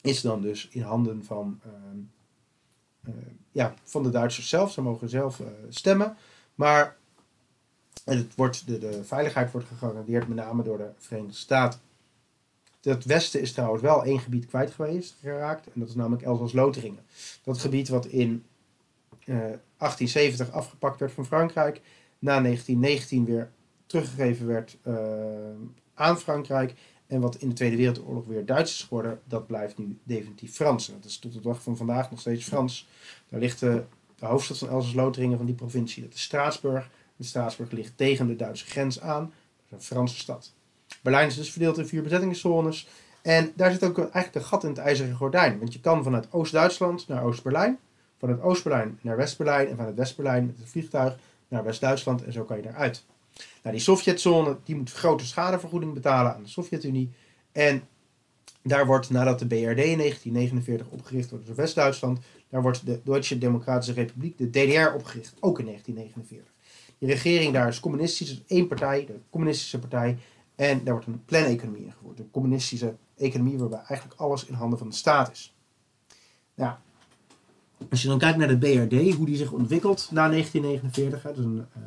is 0.00 0.20
dan 0.20 0.40
dus 0.42 0.68
in 0.70 0.82
handen 0.82 1.24
van... 1.24 1.60
Uh, 1.66 1.72
ja, 3.52 3.74
van 3.84 4.02
de 4.02 4.10
Duitsers 4.10 4.48
zelf. 4.48 4.72
Ze 4.72 4.82
mogen 4.82 5.08
zelf 5.08 5.38
uh, 5.38 5.46
stemmen. 5.68 6.16
Maar 6.54 6.96
het 8.04 8.34
wordt, 8.34 8.66
de, 8.66 8.78
de 8.78 9.04
veiligheid 9.04 9.50
wordt 9.50 9.66
gegarandeerd 9.66 10.28
met 10.28 10.36
name 10.36 10.62
door 10.62 10.78
de 10.78 10.90
Verenigde 10.98 11.34
Staten. 11.34 11.80
Het 12.82 13.04
westen 13.04 13.40
is 13.40 13.52
trouwens 13.52 13.82
wel 13.82 14.04
één 14.04 14.20
gebied 14.20 14.46
kwijt 14.46 14.70
geweest, 14.70 15.16
geraakt. 15.20 15.66
En 15.66 15.80
dat 15.80 15.88
is 15.88 15.94
namelijk 15.94 16.22
Elzas-Lotharingen. 16.22 17.04
Dat 17.42 17.58
gebied 17.58 17.88
wat 17.88 18.06
in 18.06 18.44
uh, 19.24 19.36
1870 19.36 20.50
afgepakt 20.50 21.00
werd 21.00 21.12
van 21.12 21.26
Frankrijk. 21.26 21.80
Na 22.18 22.40
1919 22.40 23.24
weer 23.24 23.50
teruggegeven 23.86 24.46
werd 24.46 24.76
aan 25.94 26.18
Frankrijk. 26.18 26.74
En 27.10 27.20
wat 27.20 27.36
in 27.36 27.48
de 27.48 27.54
Tweede 27.54 27.76
Wereldoorlog 27.76 28.26
weer 28.26 28.46
Duits 28.46 28.72
is 28.72 28.82
geworden, 28.82 29.20
dat 29.24 29.46
blijft 29.46 29.78
nu 29.78 29.98
definitief 30.02 30.54
Frans. 30.54 30.86
Dat 30.86 31.04
is 31.04 31.18
tot 31.18 31.32
de 31.32 31.40
dag 31.40 31.62
van 31.62 31.76
vandaag 31.76 32.10
nog 32.10 32.20
steeds 32.20 32.44
Frans. 32.44 32.88
Daar 33.28 33.40
ligt 33.40 33.60
de, 33.60 33.82
de 34.18 34.26
hoofdstad 34.26 34.58
van 34.58 34.68
Elsass-Lotharingen 34.68 35.36
van 35.36 35.46
die 35.46 35.54
provincie, 35.54 36.02
dat 36.02 36.14
is 36.14 36.22
Straatsburg. 36.22 36.90
En 37.18 37.24
Straatsburg 37.24 37.70
ligt 37.70 37.92
tegen 37.96 38.26
de 38.26 38.36
Duitse 38.36 38.66
grens 38.66 39.00
aan. 39.00 39.22
Dat 39.22 39.32
is 39.66 39.70
een 39.70 39.80
Franse 39.80 40.16
stad. 40.16 40.52
Berlijn 41.02 41.26
is 41.26 41.36
dus 41.36 41.50
verdeeld 41.50 41.78
in 41.78 41.86
vier 41.86 42.02
bezettingszones. 42.02 42.88
En 43.22 43.52
daar 43.56 43.72
zit 43.72 43.84
ook 43.84 43.98
eigenlijk 43.98 44.34
een 44.34 44.44
gat 44.44 44.62
in 44.62 44.68
het 44.68 44.78
ijzeren 44.78 45.16
gordijn. 45.16 45.58
Want 45.58 45.72
je 45.72 45.80
kan 45.80 46.02
vanuit 46.02 46.32
Oost-Duitsland 46.32 47.08
naar 47.08 47.24
Oost-Berlijn, 47.24 47.78
vanuit 48.18 48.40
Oost-Berlijn 48.40 48.98
naar 49.02 49.16
West-Berlijn 49.16 49.68
en 49.68 49.76
vanuit 49.76 49.94
West-Berlijn 49.94 50.46
met 50.46 50.58
het 50.58 50.68
vliegtuig 50.68 51.16
naar 51.48 51.64
West-Duitsland 51.64 52.24
en 52.24 52.32
zo 52.32 52.44
kan 52.44 52.56
je 52.56 52.62
daaruit. 52.62 53.04
Nou, 53.62 53.74
die 53.74 53.84
Sovjetzone 53.84 54.56
die 54.64 54.76
moet 54.76 54.92
grote 54.92 55.26
schadevergoeding 55.26 55.94
betalen 55.94 56.34
aan 56.34 56.42
de 56.42 56.48
Sovjet-Unie. 56.48 57.10
En 57.52 57.82
daar 58.62 58.86
wordt, 58.86 59.10
nadat 59.10 59.38
de 59.38 59.46
BRD 59.46 59.58
in 59.58 59.98
1949 59.98 60.86
opgericht 60.88 61.30
wordt 61.30 61.46
door 61.46 61.54
West-Duitsland, 61.54 62.18
daar 62.48 62.62
wordt 62.62 62.86
de 62.86 63.00
Duitse 63.04 63.38
Democratische 63.38 63.92
Republiek, 63.92 64.38
de 64.38 64.50
DDR, 64.50 64.94
opgericht, 64.94 65.34
ook 65.40 65.58
in 65.58 65.64
1949. 65.64 66.52
Die 66.98 67.08
regering 67.08 67.52
daar 67.52 67.68
is 67.68 67.80
communistisch, 67.80 68.28
dus 68.28 68.42
één 68.46 68.68
partij, 68.68 69.06
de 69.06 69.18
communistische 69.30 69.78
partij. 69.78 70.18
En 70.54 70.84
daar 70.84 70.92
wordt 70.92 71.08
een 71.08 71.24
planeconomie 71.24 71.84
ingevoerd, 71.84 72.18
een 72.18 72.30
communistische 72.30 72.96
economie 73.16 73.58
waarbij 73.58 73.82
eigenlijk 73.88 74.20
alles 74.20 74.44
in 74.44 74.54
handen 74.54 74.78
van 74.78 74.88
de 74.88 74.94
staat 74.94 75.30
is. 75.30 75.54
Nou, 76.54 76.74
als 77.90 78.02
je 78.02 78.08
dan 78.08 78.18
kijkt 78.18 78.38
naar 78.38 78.48
de 78.48 78.58
BRD, 78.58 79.14
hoe 79.14 79.26
die 79.26 79.36
zich 79.36 79.52
ontwikkelt 79.52 80.08
na 80.10 80.28
1949, 80.28 81.22
dat 81.22 81.38
is 81.38 81.44
een, 81.44 81.56
uh, 81.56 81.82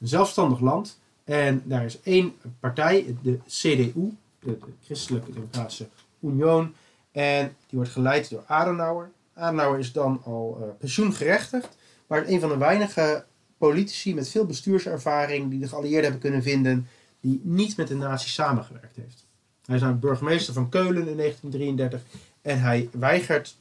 een 0.00 0.08
zelfstandig 0.08 0.60
land. 0.60 0.98
En 1.24 1.62
daar 1.64 1.84
is 1.84 2.00
één 2.00 2.34
partij, 2.60 3.16
de 3.22 3.38
CDU, 3.46 4.16
de, 4.38 4.58
Christelijke 4.84 5.32
Democratische 5.32 5.88
Union. 6.20 6.74
En 7.12 7.56
die 7.66 7.78
wordt 7.78 7.90
geleid 7.90 8.30
door 8.30 8.44
Adenauer. 8.46 9.10
Adenauer 9.34 9.78
is 9.78 9.92
dan 9.92 10.20
al 10.24 10.58
uh, 10.60 10.66
pensioengerechtigd, 10.78 11.76
maar 12.06 12.26
een 12.26 12.40
van 12.40 12.48
de 12.48 12.56
weinige 12.56 13.24
politici 13.58 14.14
met 14.14 14.28
veel 14.28 14.46
bestuurservaring 14.46 15.50
die 15.50 15.60
de 15.60 15.68
geallieerden 15.68 16.02
hebben 16.02 16.20
kunnen 16.20 16.42
vinden, 16.42 16.88
die 17.20 17.40
niet 17.44 17.76
met 17.76 17.88
de 17.88 17.94
nazi's 17.94 18.34
samengewerkt 18.34 18.96
heeft. 18.96 19.26
Hij 19.64 19.76
is 19.76 19.82
een 19.82 19.98
burgemeester 19.98 20.54
van 20.54 20.68
Keulen 20.68 21.08
in 21.08 21.16
1933 21.16 22.02
en 22.42 22.60
hij 22.60 22.88
weigert 22.92 23.56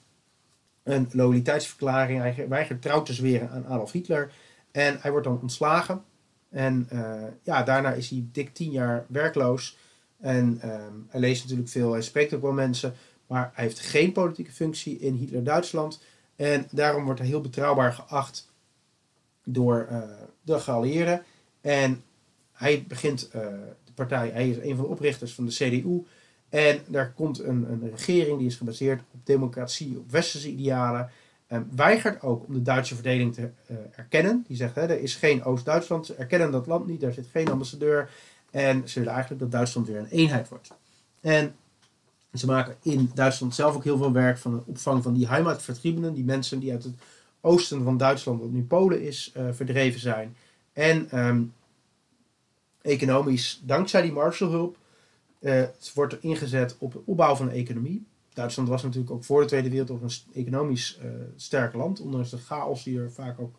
een 0.83 1.09
loyaliteitsverklaring, 1.11 2.19
hij 2.19 2.47
weigert 2.47 2.81
trouw 2.81 3.01
te 3.03 3.13
zweren 3.13 3.49
aan 3.49 3.65
Adolf 3.65 3.91
Hitler 3.91 4.31
en 4.71 4.97
hij 5.01 5.11
wordt 5.11 5.25
dan 5.25 5.39
ontslagen. 5.41 6.03
En 6.49 6.87
uh, 6.93 7.23
ja, 7.43 7.63
daarna 7.63 7.93
is 7.93 8.09
hij 8.09 8.25
dik 8.31 8.53
tien 8.53 8.71
jaar 8.71 9.05
werkloos. 9.07 9.77
En 10.19 10.61
um, 10.63 11.07
hij 11.09 11.19
leest 11.19 11.43
natuurlijk 11.43 11.69
veel, 11.69 11.91
hij 11.91 12.01
spreekt 12.01 12.33
ook 12.33 12.41
wel 12.41 12.51
mensen, 12.51 12.93
maar 13.27 13.51
hij 13.53 13.63
heeft 13.63 13.79
geen 13.79 14.11
politieke 14.11 14.51
functie 14.51 14.99
in 14.99 15.13
Hitler-Duitsland. 15.13 16.01
En 16.35 16.67
daarom 16.71 17.03
wordt 17.03 17.19
hij 17.19 17.29
heel 17.29 17.41
betrouwbaar 17.41 17.93
geacht 17.93 18.51
door 19.43 19.87
uh, 19.91 20.01
de 20.41 20.59
geallieerden. 20.59 21.23
En 21.61 22.03
hij 22.51 22.85
begint 22.87 23.29
uh, 23.35 23.41
de 23.83 23.91
partij, 23.93 24.29
hij 24.29 24.49
is 24.49 24.57
een 24.57 24.75
van 24.75 24.85
de 24.85 24.91
oprichters 24.91 25.33
van 25.33 25.45
de 25.45 25.51
CDU. 25.51 26.05
En 26.49 26.79
daar 26.87 27.11
komt 27.13 27.39
een, 27.39 27.71
een 27.71 27.89
regering 27.89 28.37
die 28.37 28.47
is 28.47 28.55
gebaseerd 28.55 29.01
op 29.13 29.25
democratie, 29.25 29.97
op 29.97 30.11
westerse 30.11 30.49
idealen. 30.49 31.09
En 31.47 31.69
weigert 31.75 32.21
ook 32.21 32.47
om 32.47 32.53
de 32.53 32.61
Duitse 32.61 32.93
verdeling 32.93 33.33
te 33.33 33.41
uh, 33.41 33.77
erkennen. 33.95 34.43
Die 34.47 34.57
zegt, 34.57 34.75
hè, 34.75 34.81
er 34.81 34.99
is 34.99 35.15
geen 35.15 35.43
Oost-Duitsland, 35.43 36.05
ze 36.05 36.15
erkennen 36.15 36.51
dat 36.51 36.67
land 36.67 36.87
niet, 36.87 37.01
daar 37.01 37.13
zit 37.13 37.27
geen 37.31 37.51
ambassadeur. 37.51 38.09
En 38.51 38.89
ze 38.89 38.99
willen 38.99 39.13
eigenlijk 39.13 39.41
dat 39.41 39.51
Duitsland 39.51 39.87
weer 39.87 39.97
een 39.97 40.09
eenheid 40.09 40.49
wordt. 40.49 40.73
En 41.21 41.55
ze 42.33 42.45
maken 42.45 42.75
in 42.81 43.11
Duitsland 43.13 43.55
zelf 43.55 43.75
ook 43.75 43.83
heel 43.83 43.97
veel 43.97 44.11
werk 44.11 44.37
van 44.37 44.51
de 44.51 44.61
opvang 44.65 45.03
van 45.03 45.13
die 45.13 45.27
Heimatvertriebenen, 45.27 46.13
die 46.13 46.23
mensen 46.23 46.59
die 46.59 46.71
uit 46.71 46.83
het 46.83 46.95
oosten 47.41 47.83
van 47.83 47.97
Duitsland, 47.97 48.41
wat 48.41 48.49
nu 48.49 48.63
Polen 48.63 49.01
is, 49.01 49.33
uh, 49.37 49.43
verdreven 49.51 49.99
zijn. 49.99 50.35
En 50.73 51.25
um, 51.25 51.53
economisch, 52.81 53.61
dankzij 53.63 54.01
die 54.01 54.11
Marshallhulp, 54.11 54.77
uh, 55.39 55.63
wordt 55.93 56.13
er 56.13 56.19
ingezet 56.21 56.75
op 56.79 56.91
de 56.91 57.01
opbouw 57.05 57.35
van 57.35 57.47
de 57.47 57.53
economie. 57.53 58.05
Duitsland 58.37 58.69
was 58.69 58.83
natuurlijk 58.83 59.11
ook 59.11 59.23
voor 59.23 59.41
de 59.41 59.47
Tweede 59.47 59.69
Wereldoorlog 59.69 60.11
een 60.11 60.41
economisch 60.41 60.99
uh, 61.03 61.11
sterk 61.35 61.73
land, 61.73 61.99
ondanks 61.99 62.29
de 62.29 62.37
chaos 62.37 62.83
die 62.83 62.99
er 62.99 63.11
vaak 63.11 63.39
ook 63.39 63.55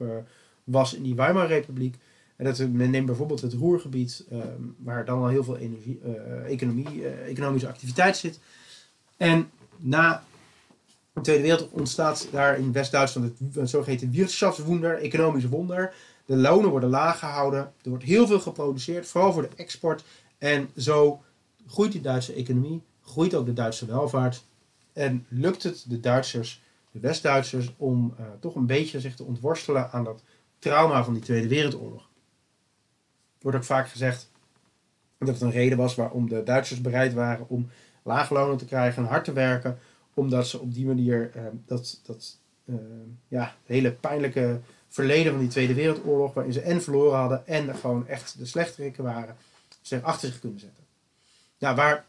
was 0.65 0.95
in 0.95 1.03
die 1.03 1.15
Weimarrepubliek. 1.15 1.97
En 2.37 2.45
dat, 2.45 2.59
men 2.59 2.91
neemt 2.91 3.07
bijvoorbeeld 3.07 3.41
het 3.41 3.53
Roergebied, 3.53 4.27
um, 4.33 4.77
waar 4.79 5.05
dan 5.05 5.19
al 5.19 5.29
heel 5.29 5.45
veel 5.45 5.57
energie, 5.57 6.01
economie, 6.47 7.09
economische 7.09 7.69
activiteit 7.69 8.17
zit. 8.17 8.41
En 9.17 9.51
na 9.77 10.25
de 11.13 11.21
Tweede 11.21 11.43
Wereldoorlog 11.43 11.79
ontstaat 11.79 12.29
daar 12.31 12.59
in 12.59 12.73
West-Duitsland 12.73 13.33
het 13.55 13.71
zogeheten 13.71 14.11
Wirtschaftswunder, 14.11 14.99
economisch 14.99 15.49
wonder. 15.49 15.95
De 16.27 16.37
lonen 16.37 16.71
worden 16.71 16.91
laag 16.91 17.19
gehouden, 17.19 17.61
er 17.61 17.91
wordt 17.91 18.05
heel 18.05 18.27
veel 18.27 18.41
geproduceerd, 18.41 19.07
vooral 19.07 19.33
voor 19.33 19.43
de 19.43 19.57
export. 19.57 20.05
En 20.39 20.69
zo 20.77 21.23
groeit 21.67 21.93
die 21.93 22.01
Duitse 22.01 22.33
economie, 22.33 22.83
groeit 23.03 23.35
ook 23.35 23.47
de 23.47 23.53
Duitse 23.53 23.87
welvaart. 23.87 24.45
En 24.99 25.27
lukt 25.29 25.63
het 25.63 25.85
de 25.89 26.01
Duitsers, 26.01 26.63
de 26.91 26.99
West-Duitsers, 27.01 27.75
om 27.77 28.15
uh, 28.21 28.27
toch 28.41 28.55
een 28.55 28.67
beetje 28.67 29.01
zich 29.01 29.15
te 29.15 29.25
ontworstelen 29.25 29.91
aan 29.93 30.05
dat 30.05 30.23
trauma 30.59 31.05
van 31.05 31.13
die 31.13 31.23
Tweede 31.23 31.49
Wereldoorlog. 31.49 32.01
Er 32.03 33.43
wordt 33.43 33.57
ook 33.57 33.65
vaak 33.65 33.89
gezegd 33.89 34.31
dat 35.19 35.29
het 35.29 35.41
een 35.41 35.51
reden 35.51 35.79
was 35.79 35.95
waarom 35.95 36.29
de 36.29 36.43
Duitsers 36.43 36.81
bereid 36.81 37.15
waren 37.15 37.49
om 37.49 37.71
laag 38.03 38.31
lonen 38.31 38.57
te 38.57 38.65
krijgen 38.65 39.03
en 39.03 39.09
hard 39.09 39.25
te 39.25 39.33
werken, 39.33 39.79
omdat 40.15 40.49
ze 40.49 40.59
op 40.59 40.75
die 40.75 40.87
manier 40.87 41.31
uh, 41.37 41.43
dat, 41.67 42.01
dat 42.03 42.39
uh, 42.65 42.77
ja, 43.29 43.55
hele 43.65 43.93
pijnlijke 43.93 44.61
verleden 44.89 45.33
van 45.33 45.41
die 45.41 45.51
Tweede 45.51 45.75
Wereldoorlog, 45.75 46.35
waarin 46.35 46.53
ze 46.53 46.61
en 46.61 46.83
verloren 46.83 47.19
hadden 47.19 47.47
en 47.47 47.75
gewoon 47.75 48.07
echt 48.07 48.39
de 48.39 48.47
slechterikken 48.47 49.05
waren, 49.05 49.37
zich 49.81 50.03
achter 50.03 50.29
zich 50.29 50.41
kunnen 50.41 50.61
zetten. 50.61 50.85
Ja, 51.57 51.75
waar 51.75 52.07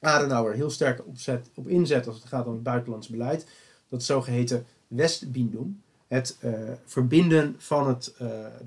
Adenauer 0.00 0.52
heel 0.52 0.70
sterk 0.70 1.06
op, 1.06 1.18
zet, 1.18 1.50
op 1.54 1.68
inzet 1.68 2.06
als 2.06 2.16
het 2.16 2.26
gaat 2.26 2.46
om 2.46 2.52
het 2.52 2.62
buitenlands 2.62 3.08
beleid, 3.08 3.46
dat 3.88 4.02
zogeheten 4.02 4.66
Westbindung, 4.86 5.76
het 6.06 6.36
uh, 6.40 6.52
verbinden 6.84 7.54
van 7.58 7.88
het 7.88 8.14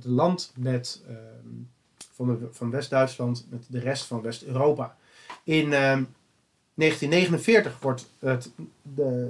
de 0.02 0.10
land 0.10 0.52
met, 0.56 1.02
uh, 1.10 1.15
van, 2.12 2.39
van 2.52 2.69
West-Duitsland 2.69 3.46
met 3.50 3.65
de 3.67 3.80
rest 3.80 4.06
van 4.06 4.22
West-Europa. 4.22 4.98
In 5.43 5.69
1949 5.69 7.80
wordt 7.80 8.10
het, 8.19 8.52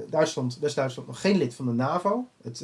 Duitsland, 0.09 0.59
West-Duitsland 0.59 1.07
nog 1.07 1.21
geen 1.21 1.37
lid 1.37 1.53
van 1.53 1.65
de 1.65 1.71
NAVO. 1.71 2.27
Het, 2.41 2.61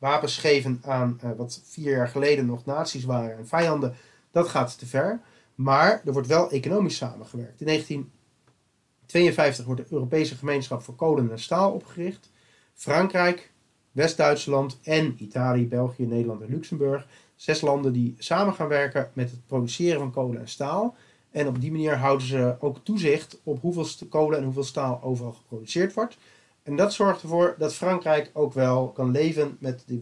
wapens 0.00 0.38
geven 0.38 0.80
aan 0.84 1.20
uh, 1.24 1.30
wat 1.36 1.60
vier 1.64 1.96
jaar 1.96 2.08
geleden 2.08 2.46
nog 2.46 2.64
naties 2.64 3.04
waren 3.04 3.38
en 3.38 3.46
vijanden, 3.46 3.94
dat 4.30 4.48
gaat 4.48 4.78
te 4.78 4.86
ver. 4.86 5.20
Maar 5.60 6.02
er 6.04 6.12
wordt 6.12 6.28
wel 6.28 6.50
economisch 6.50 6.96
samengewerkt. 6.96 7.60
In 7.60 7.66
1952 7.66 9.64
wordt 9.64 9.80
de 9.80 9.94
Europese 9.94 10.34
Gemeenschap 10.34 10.82
voor 10.82 10.94
Kolen 10.94 11.30
en 11.30 11.38
Staal 11.38 11.72
opgericht. 11.72 12.30
Frankrijk, 12.74 13.52
West-Duitsland 13.92 14.78
en 14.82 15.16
Italië, 15.18 15.68
België, 15.68 16.06
Nederland 16.06 16.40
en 16.40 16.48
Luxemburg. 16.48 17.06
Zes 17.36 17.60
landen 17.60 17.92
die 17.92 18.14
samen 18.18 18.54
gaan 18.54 18.68
werken 18.68 19.10
met 19.12 19.30
het 19.30 19.46
produceren 19.46 19.98
van 19.98 20.12
kolen 20.12 20.40
en 20.40 20.48
staal. 20.48 20.96
En 21.30 21.46
op 21.46 21.60
die 21.60 21.72
manier 21.72 21.96
houden 21.96 22.26
ze 22.26 22.56
ook 22.60 22.78
toezicht 22.82 23.40
op 23.42 23.60
hoeveel 23.60 23.86
kolen 24.08 24.38
en 24.38 24.44
hoeveel 24.44 24.64
staal 24.64 25.02
overal 25.02 25.32
geproduceerd 25.32 25.92
wordt. 25.92 26.16
En 26.62 26.76
dat 26.76 26.92
zorgt 26.92 27.22
ervoor 27.22 27.54
dat 27.58 27.74
Frankrijk 27.74 28.30
ook 28.32 28.52
wel 28.52 28.88
kan 28.88 29.10
leven 29.10 29.56
met 29.58 29.84
die, 29.86 29.98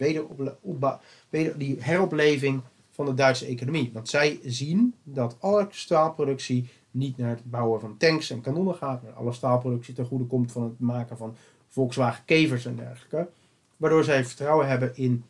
die 1.56 1.76
heropleving 1.80 2.62
van 2.98 3.06
de 3.06 3.14
Duitse 3.14 3.46
economie. 3.46 3.90
Want 3.92 4.08
zij 4.08 4.40
zien 4.44 4.94
dat 5.02 5.36
alle 5.40 5.66
staalproductie 5.70 6.68
niet 6.90 7.16
naar 7.16 7.30
het 7.30 7.50
bouwen 7.50 7.80
van 7.80 7.96
tanks 7.96 8.30
en 8.30 8.40
kanonnen 8.40 8.74
gaat, 8.74 9.02
maar 9.02 9.12
alle 9.12 9.32
staalproductie 9.32 9.94
ten 9.94 10.06
goede 10.06 10.24
komt 10.24 10.52
van 10.52 10.62
het 10.62 10.80
maken 10.80 11.16
van 11.16 11.36
Volkswagen 11.68 12.24
Kevers 12.24 12.66
en 12.66 12.76
dergelijke. 12.76 13.28
Waardoor 13.76 14.04
zij 14.04 14.24
vertrouwen 14.24 14.68
hebben 14.68 14.96
in 14.96 15.24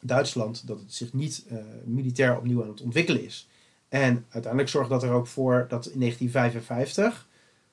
Duitsland 0.00 0.66
dat 0.66 0.80
het 0.80 0.94
zich 0.94 1.12
niet 1.12 1.44
uh, 1.52 1.58
militair 1.84 2.36
opnieuw 2.36 2.62
aan 2.62 2.68
het 2.68 2.82
ontwikkelen 2.82 3.24
is. 3.24 3.48
En 3.88 4.26
uiteindelijk 4.28 4.72
zorgt 4.72 4.90
dat 4.90 5.02
er 5.02 5.12
ook 5.12 5.26
voor 5.26 5.66
dat 5.68 5.86
in 5.86 6.00
1955 6.00 7.28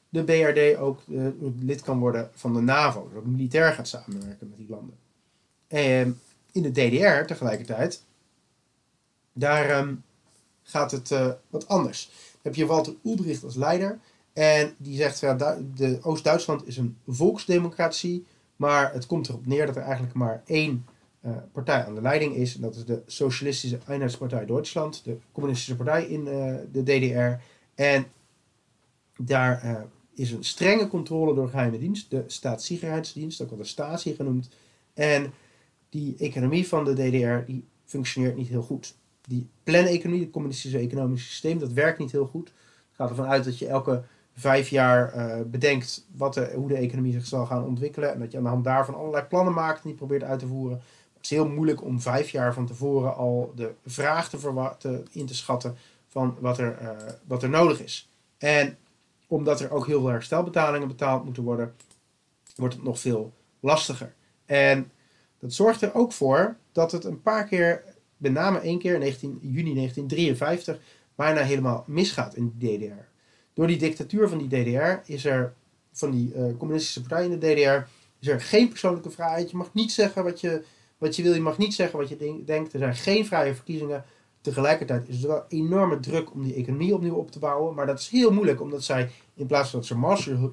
de 0.10 0.24
BRD 0.24 0.78
ook 0.78 1.02
uh, 1.08 1.28
lid 1.60 1.82
kan 1.82 2.00
worden 2.00 2.30
van 2.34 2.54
de 2.54 2.62
NAVO. 2.62 3.10
Dat 3.14 3.26
militair 3.26 3.74
gaat 3.74 3.88
samenwerken 3.88 4.50
met 4.50 4.58
die 4.58 4.70
landen. 4.70 4.96
En 5.68 6.20
in 6.52 6.62
de 6.62 6.72
DDR 6.72 7.26
tegelijkertijd, 7.26 8.04
daar 9.38 9.80
um, 9.80 10.04
gaat 10.62 10.92
het 10.92 11.12
uh, 11.12 11.32
wat 11.50 11.68
anders. 11.68 12.06
Dan 12.06 12.40
heb 12.42 12.56
je 12.56 12.66
Walter 12.66 12.94
Ulbricht 13.04 13.44
als 13.44 13.56
leider. 13.56 14.00
En 14.34 14.74
die 14.78 14.96
zegt, 14.96 15.20
ja, 15.20 15.58
de 15.76 16.00
Oost-Duitsland 16.02 16.68
is 16.68 16.78
een 16.78 16.98
volksdemocratie. 17.08 18.26
Maar 18.56 18.94
het 18.94 19.06
komt 19.06 19.30
erop 19.30 19.46
neer 19.46 19.66
dat 19.66 19.76
er 19.76 19.82
eigenlijk 19.82 20.14
maar 20.14 20.44
één 20.46 20.86
uh, 21.22 21.32
partij 21.52 21.86
aan 21.86 21.96
de 21.96 22.02
leiding 22.02 22.36
is. 22.36 22.56
En 22.56 22.62
dat 22.62 22.76
is 22.76 22.86
de 22.86 23.02
Socialistische 23.06 23.80
Einheitspartij 23.88 24.46
Duitsland. 24.46 25.04
De 25.04 25.18
communistische 25.32 25.76
partij 25.76 26.06
in 26.06 26.24
de 26.72 26.84
DDR. 26.84 27.44
En 27.76 28.06
daar 29.18 29.86
is 30.16 30.32
een 30.32 30.44
strenge 30.44 30.88
controle 30.88 31.34
door 31.34 31.50
geheime 31.50 31.78
dienst, 31.78 32.10
de 32.10 32.24
staatssicherheidsdienst, 32.28 33.42
ook 33.42 33.50
wel 33.50 33.58
de 33.58 33.66
Stasi 33.66 34.16
genoemd. 34.16 34.50
En 34.94 35.34
die 35.90 36.16
economie 36.18 36.68
van 36.68 36.86
de 36.86 36.94
DDR 36.94 37.52
die 37.52 37.66
functioneert 37.86 38.36
niet 38.36 38.48
heel 38.48 38.62
goed. 38.62 38.96
Die 39.28 39.50
planeconomie, 39.64 40.22
het 40.22 40.32
communistische 40.32 40.78
economische 40.78 41.28
systeem, 41.28 41.60
dat 41.60 41.72
werkt 41.72 42.00
niet 42.00 42.12
heel 42.12 42.26
goed. 42.26 42.48
Het 42.48 42.96
gaat 42.96 43.10
ervan 43.10 43.28
uit 43.28 43.44
dat 43.44 43.60
je 43.60 43.68
elke 43.68 44.04
vijf 44.36 44.70
jaar 44.70 45.16
uh, 45.16 45.42
bedenkt 45.46 46.06
wat 46.16 46.36
hoe 46.36 46.68
de 46.68 46.76
economie 46.76 47.14
zich 47.14 47.26
zal 47.26 47.46
gaan 47.46 47.66
ontwikkelen. 47.66 48.14
En 48.14 48.20
dat 48.20 48.32
je 48.32 48.38
aan 48.38 48.44
de 48.44 48.50
hand 48.50 48.64
daarvan 48.64 48.96
allerlei 48.96 49.24
plannen 49.24 49.54
maakt 49.54 49.84
en 49.84 49.90
die 49.90 49.98
probeert 49.98 50.24
uit 50.24 50.40
te 50.40 50.48
voeren. 50.48 50.82
Het 51.14 51.24
is 51.24 51.30
heel 51.30 51.50
moeilijk 51.50 51.84
om 51.84 52.02
vijf 52.02 52.30
jaar 52.30 52.54
van 52.54 52.66
tevoren 52.66 53.16
al 53.16 53.54
de 53.56 53.74
vraag 53.86 54.30
te, 54.30 55.04
in 55.12 55.26
te 55.26 55.36
schatten 55.36 55.78
van 56.08 56.38
wat 56.40 56.58
er, 56.58 56.78
uh, 56.82 56.90
wat 57.28 57.44
er 57.44 57.50
nodig 57.50 57.82
is. 57.82 58.10
En 58.38 58.78
omdat 59.28 59.60
er 59.60 59.72
ook 59.72 59.86
heel 59.86 60.00
veel 60.00 60.10
herstelbetalingen 60.10 60.88
betaald 60.88 61.24
moeten 61.24 61.44
worden, 61.44 61.74
wordt 62.56 62.74
het 62.74 62.84
nog 62.84 63.00
veel 63.00 63.34
lastiger. 63.60 64.14
En 64.46 64.92
dat 65.40 65.54
zorgt 65.54 65.82
er 65.82 65.94
ook 65.94 66.12
voor 66.12 66.58
dat 66.72 66.92
het 66.92 67.04
een 67.04 67.22
paar 67.22 67.48
keer, 67.48 67.84
met 68.32 68.44
name 68.44 68.60
één 68.60 68.80
keer 68.80 68.94
in 68.94 69.00
19, 69.00 69.38
juni 69.42 69.74
1953, 69.74 70.80
bijna 71.16 71.42
helemaal 71.42 71.84
misgaat 71.88 72.36
in 72.36 72.54
de 72.58 72.78
DDR. 72.78 73.08
Door 73.54 73.68
die 73.68 73.78
dictatuur 73.78 74.30
van 74.30 74.38
die 74.38 74.48
DDR 74.48 75.12
is 75.12 75.26
er, 75.26 75.54
van 75.92 76.12
die 76.12 76.34
uh, 76.36 76.58
communistische 76.58 77.02
partij 77.02 77.26
in 77.26 77.40
de 77.40 77.54
DDR, 77.54 77.88
is 78.20 78.28
er 78.28 78.42
geen 78.42 78.70
persoonlijke 78.70 79.10
vrijheid. 79.10 79.52
Je 79.52 79.58
mag 79.58 79.74
niet 79.74 79.92
zeggen 79.92 80.24
wat 80.24 80.42
je, 80.42 80.64
wat 80.98 81.16
je 81.16 81.24
wil, 81.24 81.34
je 81.34 81.42
mag 81.42 81.58
niet 81.58 81.74
zeggen 81.74 82.00
wat 82.00 82.10
je 82.10 82.44
denkt. 82.46 82.74
Er 82.74 82.80
zijn 82.80 82.96
geen 82.96 83.26
vrije 83.26 83.56
verkiezingen. 83.56 84.04
Tegelijkertijd 84.42 85.10
is 85.10 85.22
er 85.22 85.28
wel 85.28 85.46
enorme 85.48 86.00
druk 86.00 86.34
om 86.34 86.44
die 86.44 86.54
economie 86.54 86.94
opnieuw 86.94 87.16
op 87.16 87.32
te 87.32 87.40
bouwen. 87.40 87.76
Maar 87.76 87.86
dat 87.86 88.00
is 88.00 88.08
heel 88.08 88.32
moeilijk, 88.32 88.62
omdat 88.62 88.84
zij 88.84 89.10
in 89.34 89.46
plaats 89.46 89.70
van 89.70 89.80
dat 89.80 89.88
ze 89.88 89.98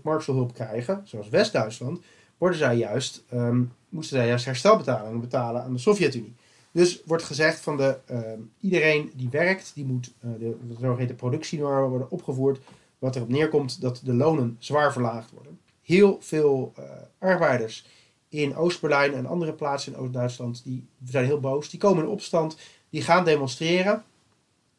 Marshallhulp 0.02 0.54
krijgen, 0.54 1.02
zoals 1.04 1.28
West-Duitsland, 1.28 2.00
worden 2.38 2.58
zij 2.58 2.76
juist, 2.76 3.24
um, 3.32 3.72
moesten 3.88 4.16
zij 4.16 4.26
juist 4.26 4.44
herstelbetalingen 4.44 5.20
betalen 5.20 5.62
aan 5.62 5.72
de 5.72 5.78
Sovjet-Unie. 5.78 6.34
Dus 6.72 7.02
wordt 7.04 7.22
gezegd 7.22 7.60
van 7.60 7.76
de, 7.76 7.98
um, 8.10 8.50
iedereen 8.60 9.12
die 9.14 9.28
werkt, 9.30 9.70
die 9.74 9.84
moet 9.84 10.12
uh, 10.24 10.30
de, 10.38 10.56
zogeheten 10.80 11.16
productienormen 11.16 11.88
worden 11.88 12.10
opgevoerd. 12.10 12.60
Wat 12.98 13.16
erop 13.16 13.28
neerkomt 13.28 13.80
dat 13.80 14.00
de 14.04 14.14
lonen 14.14 14.56
zwaar 14.58 14.92
verlaagd 14.92 15.30
worden. 15.30 15.58
Heel 15.82 16.18
veel 16.20 16.72
uh, 16.78 16.84
arbeiders 17.18 17.86
in 18.28 18.56
Oost-Berlijn 18.56 19.14
en 19.14 19.26
andere 19.26 19.52
plaatsen 19.52 19.92
in 19.92 19.98
Oost-Duitsland, 19.98 20.64
die 20.64 20.86
zijn 21.04 21.24
heel 21.24 21.40
boos. 21.40 21.70
Die 21.70 21.80
komen 21.80 22.04
in 22.04 22.10
opstand, 22.10 22.56
die 22.90 23.02
gaan 23.02 23.24
demonstreren. 23.24 24.04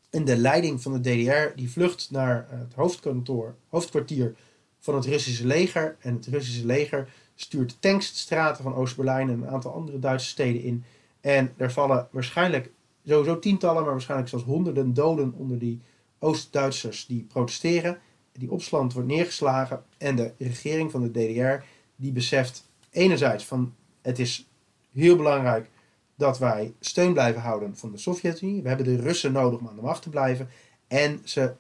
En 0.10 0.26
de 0.26 0.38
leiding 0.38 0.82
van 0.82 0.94
de 0.94 1.00
DDR 1.00 1.56
die 1.56 1.72
vlucht 1.72 2.08
naar 2.12 2.48
het 2.50 2.74
hoofdkantoor, 2.74 3.56
hoofdkwartier 3.70 4.36
van 4.80 4.96
het 4.96 5.06
Russische 5.06 5.48
leger. 5.48 5.96
En 6.00 6.16
het 6.16 6.26
Russische 6.26 6.66
leger 6.66 7.10
stuurt 7.36 7.78
tanks 7.80 8.12
de 8.12 8.18
straten 8.18 8.64
van 8.64 8.76
Oost-Berlijn 8.76 9.30
en 9.30 9.42
een 9.42 9.50
aantal 9.50 9.74
andere 9.74 10.00
Duitse 10.00 10.28
steden 10.28 10.64
in. 10.64 10.84
En 11.24 11.54
er 11.58 11.72
vallen 11.72 12.08
waarschijnlijk 12.12 12.72
sowieso 13.06 13.40
tientallen, 13.40 13.84
maar 13.84 13.92
waarschijnlijk 13.92 14.30
zelfs 14.30 14.46
honderden 14.46 14.94
doden 14.94 15.34
onder 15.34 15.60
die 15.60 15.82
Oost-Duitsers 16.20 17.06
die 17.06 17.24
protesteren. 17.24 18.00
Die 18.32 18.52
opstand 18.52 18.94
wordt 18.94 19.08
neergeslagen 19.08 19.84
en 19.98 20.16
de 20.16 20.34
regering 20.38 20.92
van 20.92 21.02
de 21.02 21.12
DDR 21.12 21.66
die 21.96 22.12
beseft 22.12 22.70
enerzijds 22.90 23.46
van 23.46 23.74
het 24.02 24.20
is 24.20 24.50
heel 24.92 25.16
belangrijk 25.16 25.70
dat 26.16 26.40
wij 26.40 26.74
steun 26.80 27.14
blijven 27.14 27.42
houden 27.42 27.78
van 27.78 27.92
de 27.92 27.98
Sovjet-Unie. 27.98 28.62
We 28.62 28.68
hebben 28.68 28.86
de 28.86 29.02
Russen 29.02 29.32
nodig 29.32 29.60
om 29.60 29.68
aan 29.68 29.76
de 29.76 29.82
macht 29.82 30.02
te 30.02 30.10
blijven. 30.10 30.50
En 30.88 31.22
ze 31.24 31.54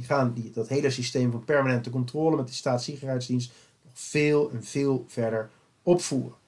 gaan 0.00 0.32
die, 0.34 0.50
dat 0.50 0.68
hele 0.68 0.90
systeem 0.90 1.30
van 1.30 1.44
permanente 1.44 1.90
controle 1.90 2.36
met 2.36 2.46
de 2.46 2.54
staatssicherheidsdienst 2.54 3.52
nog 3.84 3.92
veel 3.94 4.50
en 4.50 4.64
veel 4.64 5.04
verder 5.08 5.50
opvoeren. 5.82 6.42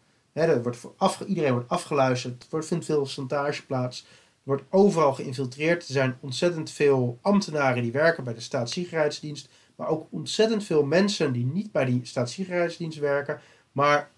Er 0.44 0.62
wordt 0.62 0.78
voor 0.78 1.26
iedereen 1.26 1.52
wordt 1.52 1.68
afgeluisterd, 1.68 2.46
er 2.52 2.64
vindt 2.64 2.84
veel 2.84 3.04
chantage 3.04 3.66
plaats, 3.66 4.00
er 4.00 4.42
wordt 4.42 4.62
overal 4.70 5.14
geïnfiltreerd. 5.14 5.86
Er 5.86 5.92
zijn 5.92 6.16
ontzettend 6.20 6.70
veel 6.70 7.18
ambtenaren 7.20 7.82
die 7.82 7.92
werken 7.92 8.24
bij 8.24 8.34
de 8.34 8.40
staatssicherheidsdienst, 8.40 9.48
maar 9.76 9.88
ook 9.88 10.06
ontzettend 10.10 10.64
veel 10.64 10.84
mensen 10.84 11.32
die 11.32 11.44
niet 11.44 11.72
bij 11.72 11.84
die 11.84 12.00
staatssicherheidsdienst 12.02 12.98
werken, 12.98 13.40
maar 13.72 14.10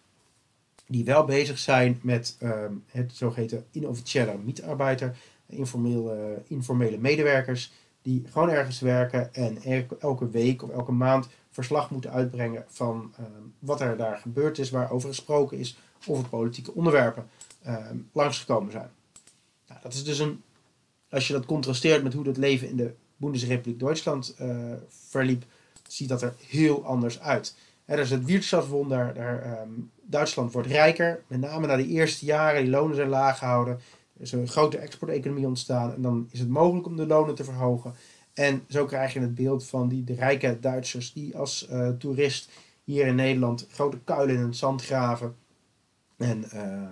die 0.86 1.04
wel 1.04 1.24
bezig 1.24 1.58
zijn 1.58 1.98
met 2.02 2.36
ehm, 2.38 2.72
het 2.86 3.12
zogeheten 3.14 3.66
inofficiële 3.70 4.38
mietarbeider, 4.44 5.16
informele, 5.46 6.42
informele 6.46 6.98
medewerkers, 6.98 7.72
die 8.02 8.24
gewoon 8.30 8.50
ergens 8.50 8.80
werken 8.80 9.34
en 9.34 9.58
elke 9.98 10.30
week 10.30 10.62
of 10.62 10.70
elke 10.70 10.92
maand 10.92 11.28
verslag 11.50 11.90
moeten 11.90 12.10
uitbrengen 12.12 12.64
van 12.68 13.12
ehm, 13.16 13.26
wat 13.58 13.80
er 13.80 13.96
daar 13.96 14.18
gebeurd 14.18 14.58
is, 14.58 14.70
waarover 14.70 15.08
gesproken 15.08 15.58
is, 15.58 15.78
of 16.06 16.18
er 16.18 16.28
politieke 16.28 16.74
onderwerpen 16.74 17.28
um, 17.66 18.08
langsgekomen 18.12 18.72
zijn. 18.72 18.90
Nou, 19.68 19.80
dat 19.82 19.92
is 19.92 20.04
dus 20.04 20.18
een, 20.18 20.42
als 21.10 21.26
je 21.26 21.32
dat 21.32 21.46
contrasteert 21.46 22.02
met 22.02 22.12
hoe 22.12 22.26
het 22.26 22.36
leven 22.36 22.68
in 22.68 22.76
de 22.76 22.92
Bundesrepubliek 23.16 23.80
Duitsland 23.80 24.36
uh, 24.40 24.72
verliep, 24.88 25.44
ziet 25.88 26.08
dat 26.08 26.22
er 26.22 26.34
heel 26.46 26.84
anders 26.84 27.20
uit. 27.20 27.56
Er 27.84 27.98
is 27.98 28.10
het 28.10 28.24
Wirtschaftswunder, 28.24 29.14
daar 29.14 29.66
Duitsland 30.02 30.52
wordt 30.52 30.68
rijker, 30.68 31.22
met 31.26 31.40
name 31.40 31.66
na 31.66 31.76
de 31.76 31.86
eerste 31.86 32.24
jaren, 32.24 32.62
die 32.62 32.70
lonen 32.70 32.96
zijn 32.96 33.08
laag 33.08 33.38
gehouden. 33.38 33.74
Er 34.16 34.22
is 34.22 34.32
een 34.32 34.48
grote 34.48 34.78
exporteconomie 34.78 35.46
ontstaan 35.46 35.94
en 35.94 36.02
dan 36.02 36.28
is 36.30 36.38
het 36.38 36.48
mogelijk 36.48 36.86
om 36.86 36.96
de 36.96 37.06
lonen 37.06 37.34
te 37.34 37.44
verhogen. 37.44 37.94
En 38.34 38.64
zo 38.68 38.84
krijg 38.84 39.12
je 39.12 39.20
het 39.20 39.34
beeld 39.34 39.66
van 39.66 39.88
die 39.88 40.04
de 40.04 40.14
rijke 40.14 40.58
Duitsers 40.60 41.12
die 41.12 41.36
als 41.36 41.68
uh, 41.70 41.88
toerist 41.88 42.50
hier 42.84 43.06
in 43.06 43.14
Nederland 43.14 43.66
grote 43.70 43.98
kuilen 44.04 44.34
in 44.34 44.42
het 44.42 44.56
zand 44.56 44.84
graven. 44.84 45.36
En 46.18 46.44
uh, 46.54 46.82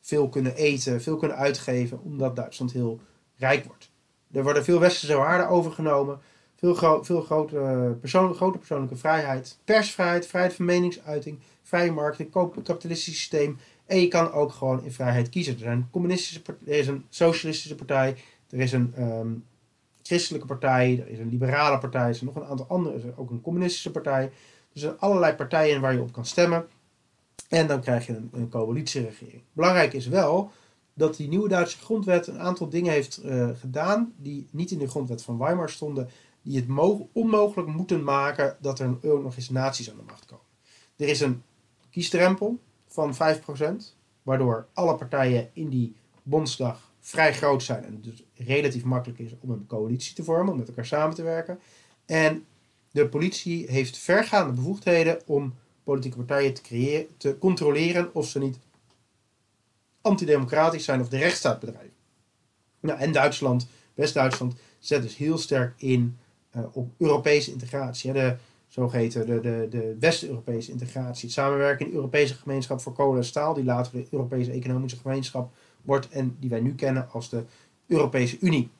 veel 0.00 0.28
kunnen 0.28 0.54
eten, 0.54 1.02
veel 1.02 1.16
kunnen 1.16 1.36
uitgeven, 1.36 2.02
omdat 2.02 2.36
Duitsland 2.36 2.72
heel 2.72 3.00
rijk 3.36 3.64
wordt. 3.64 3.90
Er 4.32 4.42
worden 4.42 4.64
veel 4.64 4.80
westerse 4.80 5.16
waarden 5.16 5.48
overgenomen. 5.48 6.18
Veel, 6.56 7.02
veel 7.02 7.20
grote, 7.20 7.96
persoon 8.00 8.34
grote 8.34 8.58
persoonlijke 8.58 8.96
vrijheid. 8.96 9.58
Persvrijheid, 9.64 10.26
vrijheid 10.26 10.54
van 10.54 10.64
meningsuiting, 10.64 11.38
vrije 11.62 11.92
markt, 11.92 12.18
een 12.18 12.30
kapitalistisch 12.30 13.14
systeem. 13.14 13.58
En 13.86 14.00
je 14.00 14.08
kan 14.08 14.32
ook 14.32 14.52
gewoon 14.52 14.84
in 14.84 14.92
vrijheid 14.92 15.28
kiezen. 15.28 15.52
Er, 15.52 15.58
zijn 15.58 15.88
communistische 15.90 16.42
er 16.66 16.78
is 16.78 16.86
een 16.86 17.04
socialistische 17.08 17.74
partij, 17.74 18.16
er 18.50 18.60
is 18.60 18.72
een 18.72 18.94
um, 18.98 19.44
christelijke 20.02 20.46
partij, 20.46 21.00
er 21.00 21.08
is 21.08 21.18
een 21.18 21.28
liberale 21.28 21.78
partij, 21.78 22.08
er 22.08 22.14
zijn 22.14 22.30
nog 22.34 22.42
een 22.42 22.48
aantal 22.48 22.66
andere, 22.68 22.94
er 22.94 23.04
is 23.04 23.16
ook 23.16 23.30
een 23.30 23.40
communistische 23.40 23.90
partij. 23.90 24.22
Er 24.72 24.80
zijn 24.80 24.98
allerlei 24.98 25.34
partijen 25.34 25.80
waar 25.80 25.92
je 25.92 26.00
op 26.00 26.12
kan 26.12 26.26
stemmen. 26.26 26.66
En 27.48 27.66
dan 27.66 27.80
krijg 27.80 28.06
je 28.06 28.16
een, 28.16 28.30
een 28.32 28.48
coalitieregering. 28.48 29.42
Belangrijk 29.52 29.92
is 29.92 30.06
wel 30.06 30.52
dat 30.94 31.16
die 31.16 31.28
nieuwe 31.28 31.48
Duitse 31.48 31.78
grondwet 31.78 32.26
een 32.26 32.38
aantal 32.38 32.68
dingen 32.68 32.92
heeft 32.92 33.20
uh, 33.24 33.48
gedaan 33.54 34.12
die 34.16 34.48
niet 34.50 34.70
in 34.70 34.78
de 34.78 34.88
grondwet 34.88 35.22
van 35.22 35.38
Weimar 35.38 35.70
stonden, 35.70 36.08
die 36.42 36.56
het 36.56 36.66
onmogelijk 37.12 37.68
moeten 37.68 38.04
maken 38.04 38.56
dat 38.60 38.78
er 38.78 38.96
nog 39.02 39.36
eens 39.36 39.50
naties 39.50 39.90
aan 39.90 39.96
de 39.96 40.02
macht 40.06 40.24
komen. 40.24 40.44
Er 40.96 41.08
is 41.08 41.20
een 41.20 41.42
kiesdrempel 41.90 42.58
van 42.86 43.14
5%, 43.14 43.16
waardoor 44.22 44.66
alle 44.72 44.94
partijen 44.94 45.50
in 45.52 45.68
die 45.68 45.96
Bondsdag 46.22 46.90
vrij 47.00 47.34
groot 47.34 47.62
zijn 47.62 47.84
en 47.84 47.92
het 47.92 48.04
dus 48.04 48.22
relatief 48.34 48.84
makkelijk 48.84 49.18
is 49.18 49.34
om 49.40 49.50
een 49.50 49.66
coalitie 49.66 50.14
te 50.14 50.24
vormen, 50.24 50.52
om 50.52 50.58
met 50.58 50.68
elkaar 50.68 50.86
samen 50.86 51.14
te 51.14 51.22
werken. 51.22 51.58
En 52.06 52.44
de 52.90 53.08
politie 53.08 53.70
heeft 53.70 53.98
vergaande 53.98 54.52
bevoegdheden 54.52 55.20
om 55.26 55.54
politieke 55.84 56.16
partijen 56.16 56.54
te, 56.54 56.62
creëren, 56.62 57.06
te 57.16 57.38
controleren 57.38 58.14
of 58.14 58.28
ze 58.28 58.38
niet 58.38 58.58
antidemocratisch 60.00 60.84
zijn 60.84 61.00
of 61.00 61.08
de 61.08 61.18
rechtsstaat 61.18 61.60
bedrijven. 61.60 61.92
Nou, 62.80 62.98
en 62.98 63.12
Duitsland, 63.12 63.68
West-Duitsland, 63.94 64.54
zet 64.78 65.02
dus 65.02 65.16
heel 65.16 65.38
sterk 65.38 65.74
in 65.76 66.18
uh, 66.56 66.62
op 66.72 66.90
Europese 66.98 67.52
integratie. 67.52 68.12
De 68.12 68.36
zogeheten 68.68 69.26
de, 69.26 69.40
de, 69.40 69.66
de 69.70 69.96
West-Europese 70.00 70.70
integratie. 70.70 71.24
Het 71.24 71.32
samenwerken 71.32 71.84
in 71.84 71.90
de 71.90 71.96
Europese 71.96 72.34
gemeenschap 72.34 72.80
voor 72.80 72.92
kolen 72.92 73.18
en 73.18 73.24
staal, 73.24 73.54
die 73.54 73.64
later 73.64 73.92
de 73.92 74.06
Europese 74.10 74.50
economische 74.50 74.98
gemeenschap 74.98 75.52
wordt 75.82 76.08
en 76.08 76.36
die 76.40 76.50
wij 76.50 76.60
nu 76.60 76.74
kennen 76.74 77.08
als 77.10 77.28
de 77.28 77.44
Europese 77.86 78.36
Unie. 78.40 78.70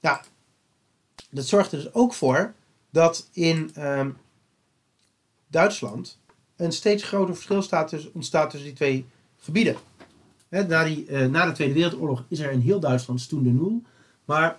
Ja, 0.00 0.24
dat 1.30 1.46
zorgt 1.46 1.72
er 1.72 1.78
dus 1.78 1.94
ook 1.94 2.14
voor 2.14 2.54
dat 2.90 3.28
in 3.32 3.70
um, 3.78 4.16
Duitsland 5.46 6.18
een 6.58 6.72
steeds 6.72 7.02
groter 7.02 7.34
verschil 7.34 7.62
staat 7.62 7.90
dus, 7.90 8.12
ontstaat 8.12 8.50
tussen 8.50 8.68
die 8.68 8.76
twee 8.76 9.06
gebieden. 9.36 9.76
na, 10.48 10.84
die, 10.84 11.06
uh, 11.08 11.26
na 11.26 11.46
de 11.46 11.52
Tweede 11.52 11.74
Wereldoorlog 11.74 12.24
is 12.28 12.38
er 12.38 12.50
in 12.50 12.60
heel 12.60 12.80
Duitsland 12.80 13.20
stoen 13.20 13.42
de 13.42 13.50
nul. 13.50 13.82
Maar 14.24 14.58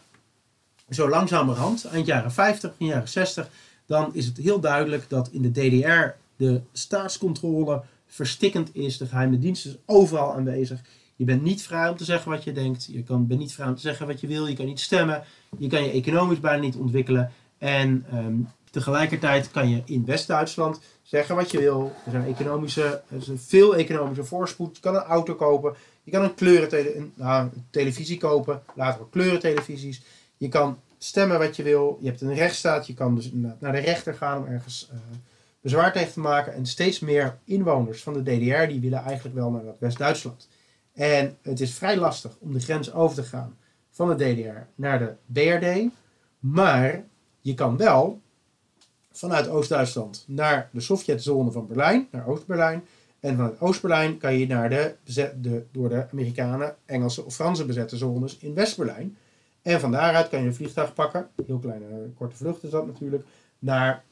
zo 0.90 1.10
langzamerhand, 1.10 1.86
eind 1.86 2.06
jaren 2.06 2.32
50, 2.32 2.74
in 2.78 2.86
jaren 2.86 3.10
60, 3.10 3.50
dan 3.86 4.16
is 4.16 4.26
het 4.26 4.38
heel 4.38 4.60
duidelijk 4.60 5.10
dat 5.10 5.30
in 5.32 5.42
de 5.42 5.52
DDR 5.52 6.18
de 6.36 6.62
staatscontrole 6.72 7.84
verstikkend 8.08 8.76
is. 8.76 8.98
De 8.98 9.06
geheime 9.06 9.40
dienst 9.40 9.66
is 9.66 9.78
overal 9.86 10.34
aanwezig. 10.34 10.82
Je 11.16 11.26
bent 11.26 11.42
niet 11.42 11.62
vrij 11.62 11.90
om 11.90 11.98
te 11.98 12.04
zeggen 12.04 12.32
wat 12.32 12.44
je 12.44 12.52
denkt. 12.52 12.88
Je 12.92 13.04
kan, 13.04 13.28
bent 13.28 13.40
niet 13.40 13.54
vrij 13.54 13.68
om 13.68 13.76
te 13.76 13.82
zeggen 13.82 14.08
wat 14.08 14.22
je 14.22 14.28
wil. 14.28 14.48
Je 14.48 14.56
kan 14.56 14.66
niet 14.66 14.80
stemmen. 14.80 15.24
Je 15.58 15.68
kan 15.68 15.84
je 15.84 15.92
economisch 15.92 16.40
bijna 16.40 16.62
niet 16.62 16.76
ontwikkelen. 16.76 17.32
En 17.58 18.06
um, 18.14 18.48
tegelijkertijd 18.72 19.52
kan 19.52 19.70
je 19.70 19.82
in 19.86 20.06
West-Duitsland 20.06 20.80
zeggen 21.10 21.36
wat 21.36 21.52
je 21.52 21.60
wil. 21.60 21.92
Er 22.06 22.12
zijn 22.12 22.26
economische, 22.26 23.02
er 23.10 23.22
veel 23.36 23.76
economische 23.76 24.24
voorspoed. 24.24 24.76
Je 24.76 24.82
kan 24.82 24.96
een 24.96 25.02
auto 25.02 25.36
kopen. 25.36 25.76
Je 26.04 26.12
kan 26.12 26.24
een, 26.24 26.36
kleurentele, 26.36 27.08
nou, 27.14 27.44
een 27.44 27.66
televisie 27.70 28.18
kopen. 28.18 28.62
Later 28.76 29.02
ook 29.02 29.12
kleurentelevisies. 29.12 30.02
Je 30.38 30.48
kan 30.48 30.80
stemmen 30.98 31.40
wat 31.40 31.56
je 31.56 31.64
wil. 31.64 31.98
Je 32.02 32.08
hebt 32.08 32.22
een 32.22 32.34
rechtsstaat. 32.34 32.88
Je 32.88 32.94
kan 32.94 33.16
dus 33.16 33.32
naar 33.34 33.72
de 33.72 33.80
rechter 33.80 34.14
gaan 34.14 34.38
om 34.38 34.46
ergens 34.46 34.90
uh, 34.94 35.00
bezwaar 35.62 35.94
tegen 35.94 36.14
te 36.14 36.20
maken. 36.20 36.54
En 36.54 36.66
steeds 36.66 37.00
meer 37.00 37.38
inwoners 37.44 38.04
van 38.04 38.14
de 38.14 38.24
DDR 38.24 38.68
die 38.68 38.80
willen 38.80 39.04
eigenlijk 39.04 39.36
wel 39.36 39.52
naar 39.52 39.64
West-Duitsland. 39.80 40.48
En 40.94 41.38
het 41.42 41.60
is 41.60 41.74
vrij 41.74 41.98
lastig 41.98 42.38
om 42.40 42.54
de 42.54 42.60
grens 42.60 42.94
over 42.94 43.16
te 43.16 43.24
gaan 43.24 43.58
van 43.90 44.18
de 44.18 44.34
DDR 44.34 44.58
naar 44.76 45.00
de 45.00 45.14
BRD. 45.26 45.92
Maar 46.40 47.04
je 47.42 47.54
kan 47.54 47.78
wel 47.78 48.22
vanuit 49.12 49.48
Oost-Duitsland 49.48 50.24
naar 50.28 50.70
de 50.72 50.80
Sovjetzone 50.80 51.52
van 51.52 51.68
Berlijn, 51.68 52.08
naar 52.12 52.28
Oost-Berlijn. 52.28 52.84
En 53.20 53.36
vanuit 53.36 53.62
Oost-Berlijn 53.62 54.18
kan 54.18 54.38
je 54.38 54.48
naar 54.48 54.70
de, 54.70 54.96
de, 55.42 55.66
door 55.72 55.90
de 55.90 56.08
Amerikanen, 56.12 56.76
Engelse 56.86 57.26
of 57.26 57.36
Franse 57.36 57.66
bezette 57.66 57.98
zones 57.98 58.38
in 58.38 58.54
West-Berlijn. 58.54 59.18
En 59.62 59.80
van 59.80 59.92
daaruit 59.92 60.30
kan 60.30 60.42
je 60.42 60.48
een 60.48 60.56
vliegtuig 60.56 60.94
pakken, 60.94 61.30
heel 61.46 61.60
kleine 61.60 62.10
korte 62.18 62.36
vlucht 62.36 62.64
is 62.64 62.70
dat 62.70 62.86
natuurlijk, 62.86 63.24
naar 63.60 64.04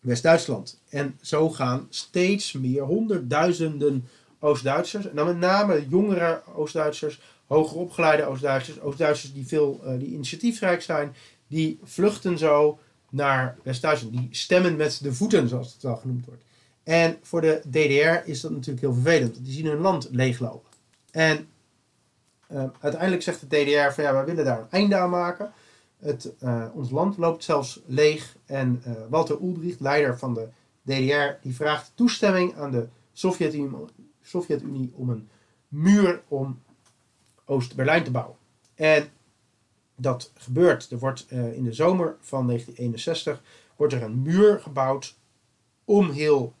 West-Duitsland. 0.00 0.80
En 0.88 1.18
zo 1.20 1.50
gaan 1.50 1.86
steeds 1.90 2.52
meer 2.52 2.82
honderdduizenden 2.82 4.08
Oost-Duitsers, 4.38 5.08
en 5.08 5.16
dan 5.16 5.26
met 5.26 5.38
name 5.38 5.88
jongere 5.88 6.42
Oost-Duitsers, 6.54 7.20
hoger 7.46 7.76
opgeleide 7.76 8.24
Oost-Duitsers, 8.24 8.80
Oost-Duitsers 8.80 9.32
die 9.32 9.46
veel 9.46 9.80
uh, 9.84 9.98
die 9.98 10.12
initiatiefrijk 10.12 10.82
zijn, 10.82 11.14
die 11.46 11.78
vluchten 11.82 12.38
zo 12.38 12.78
naar 13.14 13.56
West-Duitsland. 13.62 14.16
Die 14.16 14.28
stemmen 14.30 14.76
met 14.76 14.98
de 15.02 15.14
voeten, 15.14 15.48
zoals 15.48 15.72
het 15.72 15.82
wel 15.82 15.96
genoemd 15.96 16.26
wordt. 16.26 16.42
En 16.82 17.18
voor 17.22 17.40
de 17.40 17.62
DDR 17.70 18.30
is 18.30 18.40
dat 18.40 18.50
natuurlijk 18.50 18.80
heel 18.80 18.92
vervelend, 18.92 19.44
die 19.44 19.52
zien 19.52 19.66
hun 19.66 19.80
land 19.80 20.08
leeglopen. 20.10 20.70
En 21.10 21.48
uh, 22.52 22.64
uiteindelijk 22.80 23.22
zegt 23.22 23.40
de 23.40 23.46
DDR 23.46 23.92
van 23.92 24.04
ja, 24.04 24.12
wij 24.12 24.24
willen 24.24 24.44
daar 24.44 24.60
een 24.60 24.70
einde 24.70 24.96
aan 24.96 25.10
maken. 25.10 25.52
Het, 25.98 26.32
uh, 26.42 26.64
ons 26.74 26.90
land 26.90 27.16
loopt 27.16 27.44
zelfs 27.44 27.80
leeg. 27.86 28.36
En 28.46 28.82
uh, 28.86 28.92
Walter 29.08 29.42
Ulbricht, 29.42 29.80
leider 29.80 30.18
van 30.18 30.34
de 30.34 30.48
DDR, 30.82 31.42
die 31.42 31.54
vraagt 31.54 31.92
toestemming 31.94 32.56
aan 32.56 32.70
de 32.70 32.88
Sovjet-Unie 33.12 33.70
Sovjet 34.22 34.62
om 34.94 35.10
een 35.10 35.28
muur 35.68 36.22
om 36.28 36.62
Oost-Berlijn 37.44 38.04
te 38.04 38.10
bouwen. 38.10 38.36
En 38.74 39.08
dat 39.96 40.30
gebeurt. 40.34 40.90
Er 40.90 40.98
wordt 40.98 41.26
in 41.30 41.64
de 41.64 41.72
zomer 41.72 42.16
van 42.20 42.46
1961 42.46 43.42
wordt 43.76 43.92
er 43.92 44.02
een 44.02 44.22
muur 44.22 44.60
gebouwd 44.60 45.16
om 45.84 46.10
heel 46.10 46.54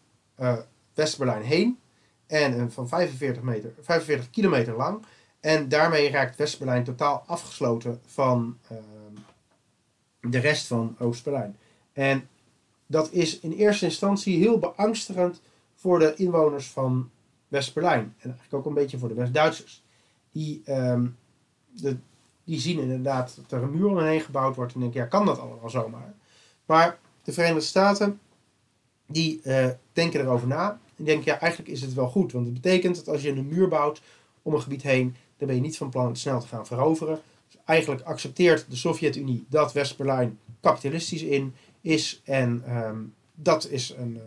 West-Berlijn 0.94 1.42
heen. 1.42 1.78
En 2.26 2.72
van 2.72 2.88
45, 2.88 3.42
meter, 3.42 3.72
45 3.80 4.30
kilometer 4.30 4.76
lang. 4.76 5.04
En 5.40 5.68
daarmee 5.68 6.10
raakt 6.10 6.36
West-Berlijn 6.36 6.84
totaal 6.84 7.24
afgesloten 7.26 8.00
van 8.06 8.58
uh, 8.72 8.78
de 10.20 10.38
rest 10.38 10.66
van 10.66 10.96
Oost-Berlijn. 10.98 11.56
En 11.92 12.28
dat 12.86 13.12
is 13.12 13.40
in 13.40 13.52
eerste 13.52 13.84
instantie 13.84 14.38
heel 14.38 14.58
beangstigend 14.58 15.40
voor 15.74 15.98
de 15.98 16.14
inwoners 16.14 16.70
van 16.70 17.10
West-Berlijn. 17.48 18.14
En 18.18 18.30
eigenlijk 18.30 18.54
ook 18.54 18.66
een 18.66 18.74
beetje 18.74 18.98
voor 18.98 19.08
de 19.08 19.14
West-Duitsers. 19.14 19.82
Die, 20.32 20.62
um, 20.66 21.16
de, 21.70 21.96
die 22.44 22.60
zien 22.60 22.78
inderdaad 22.78 23.36
dat 23.36 23.52
er 23.52 23.62
een 23.62 23.76
muur 23.76 23.86
omheen 23.86 24.20
gebouwd 24.20 24.56
wordt 24.56 24.74
en 24.74 24.80
denken, 24.80 25.00
ja, 25.00 25.06
kan 25.06 25.26
dat 25.26 25.38
allemaal 25.38 25.70
zomaar? 25.70 26.14
Maar 26.66 26.98
de 27.22 27.32
Verenigde 27.32 27.60
Staten, 27.60 28.20
die 29.06 29.40
uh, 29.44 29.66
denken 29.92 30.20
erover 30.20 30.46
na. 30.48 30.80
En 30.96 31.04
denken, 31.04 31.32
ja, 31.32 31.40
eigenlijk 31.40 31.72
is 31.72 31.80
het 31.80 31.94
wel 31.94 32.08
goed. 32.08 32.32
Want 32.32 32.44
het 32.44 32.54
betekent 32.54 32.96
dat 32.96 33.08
als 33.08 33.22
je 33.22 33.30
een 33.30 33.48
muur 33.48 33.68
bouwt 33.68 34.02
om 34.42 34.54
een 34.54 34.62
gebied 34.62 34.82
heen, 34.82 35.16
dan 35.36 35.46
ben 35.46 35.56
je 35.56 35.62
niet 35.62 35.76
van 35.76 35.90
plan 35.90 36.06
het 36.06 36.18
snel 36.18 36.40
te 36.40 36.46
gaan 36.46 36.66
veroveren. 36.66 37.20
Dus 37.48 37.60
eigenlijk 37.64 38.02
accepteert 38.02 38.66
de 38.68 38.76
Sovjet-Unie 38.76 39.44
dat 39.48 39.72
West-Berlijn 39.72 40.38
kapitalistisch 40.60 41.22
in 41.22 41.54
is. 41.80 42.20
En 42.24 42.76
um, 42.76 43.14
dat 43.34 43.68
is 43.68 43.94
een, 43.98 44.20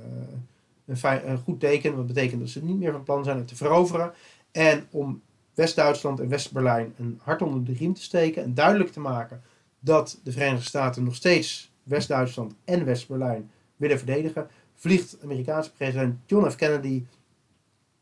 uh, 0.85 0.95
een, 1.01 1.29
een, 1.29 1.37
goed 1.37 1.59
teken. 1.59 1.95
Dat 1.95 2.07
betekent 2.07 2.39
dat 2.39 2.49
ze 2.49 2.63
niet 2.63 2.77
meer 2.77 2.91
van 2.91 3.03
plan 3.03 3.23
zijn 3.23 3.37
het 3.37 3.47
te 3.47 3.55
veroveren. 3.55 4.13
En 4.51 4.87
om 4.91 5.21
West-Duitsland 5.57 6.19
en 6.19 6.29
West-Berlijn 6.29 6.93
een 6.97 7.19
hart 7.23 7.41
onder 7.41 7.63
de 7.63 7.73
riem 7.73 7.93
te 7.93 8.01
steken 8.01 8.43
en 8.43 8.53
duidelijk 8.53 8.91
te 8.91 8.99
maken 8.99 9.41
dat 9.79 10.19
de 10.23 10.31
Verenigde 10.31 10.65
Staten 10.65 11.03
nog 11.03 11.15
steeds 11.15 11.71
West-Duitsland 11.83 12.53
en 12.65 12.85
West-Berlijn 12.85 13.51
willen 13.75 13.97
verdedigen, 13.97 14.47
vliegt 14.75 15.17
Amerikaanse 15.23 15.71
president 15.71 16.19
John 16.25 16.49
F. 16.49 16.55
Kennedy 16.55 17.05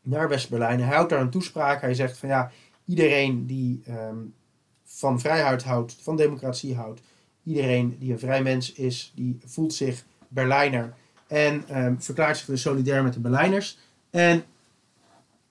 naar 0.02 0.28
West-Berlijn. 0.28 0.80
Hij 0.80 0.94
houdt 0.94 1.10
daar 1.10 1.20
een 1.20 1.30
toespraak. 1.30 1.80
Hij 1.80 1.94
zegt 1.94 2.18
van 2.18 2.28
ja, 2.28 2.50
iedereen 2.84 3.46
die 3.46 3.82
um, 3.88 4.34
van 4.84 5.20
vrijheid 5.20 5.62
houdt, 5.62 5.96
van 6.00 6.16
democratie 6.16 6.74
houdt, 6.74 7.00
iedereen 7.44 7.96
die 7.98 8.12
een 8.12 8.18
vrij 8.18 8.42
mens 8.42 8.72
is, 8.72 9.12
die 9.14 9.38
voelt 9.44 9.74
zich 9.74 10.04
Berlijner 10.28 10.94
en 11.26 11.84
um, 11.84 12.02
verklaart 12.02 12.36
zich 12.36 12.46
dus 12.46 12.60
solidair 12.60 13.02
met 13.02 13.12
de 13.12 13.20
Berlijners. 13.20 13.78
En 14.10 14.44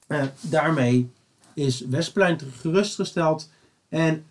Uh, 0.08 0.24
daarmee 0.42 1.12
is 1.56 1.80
Westplein 1.80 2.40
gerustgesteld 2.40 3.50
en 3.90 4.26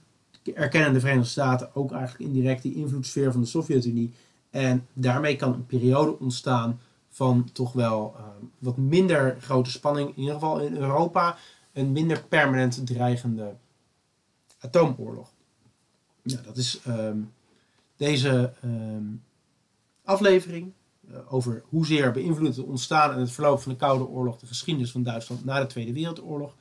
erkennen 0.55 0.93
de 0.93 1.01
Verenigde 1.01 1.31
Staten 1.31 1.75
ook 1.75 1.93
eigenlijk 1.93 2.31
indirect 2.31 2.63
die 2.63 2.75
invloedssfeer 2.75 3.33
van 3.33 3.41
de 3.41 3.47
Sovjet-Unie. 3.47 4.13
En 4.51 4.87
daarmee 4.93 5.37
kan 5.37 5.53
een 5.53 5.67
periode 5.67 6.19
ontstaan 6.19 6.81
van 7.09 7.49
toch 7.53 7.73
wel 7.73 8.15
uh, 8.17 8.25
wat 8.59 8.77
minder 8.77 9.37
grote 9.41 9.71
spanning, 9.71 10.09
in 10.09 10.19
ieder 10.19 10.35
geval 10.35 10.61
in 10.61 10.77
Europa, 10.77 11.37
een 11.73 11.93
minder 11.93 12.25
permanent 12.29 12.87
dreigende 12.87 13.55
atoomoorlog. 14.61 15.33
Nou, 16.23 16.43
dat 16.43 16.57
is 16.57 16.81
um, 16.89 17.33
deze 17.97 18.53
um, 18.65 19.23
aflevering 20.05 20.73
uh, 21.11 21.33
over 21.33 21.63
hoezeer 21.69 22.13
beïnvloedt 22.13 22.57
het 22.57 22.67
ontstaan 22.67 23.13
en 23.13 23.19
het 23.19 23.31
verloop 23.31 23.61
van 23.61 23.73
de 23.73 23.79
Koude 23.79 24.07
Oorlog 24.07 24.39
de 24.39 24.47
geschiedenis 24.47 24.91
van 24.91 25.03
Duitsland 25.03 25.45
na 25.45 25.61
de 25.61 25.67
Tweede 25.67 25.93
Wereldoorlog. 25.93 26.55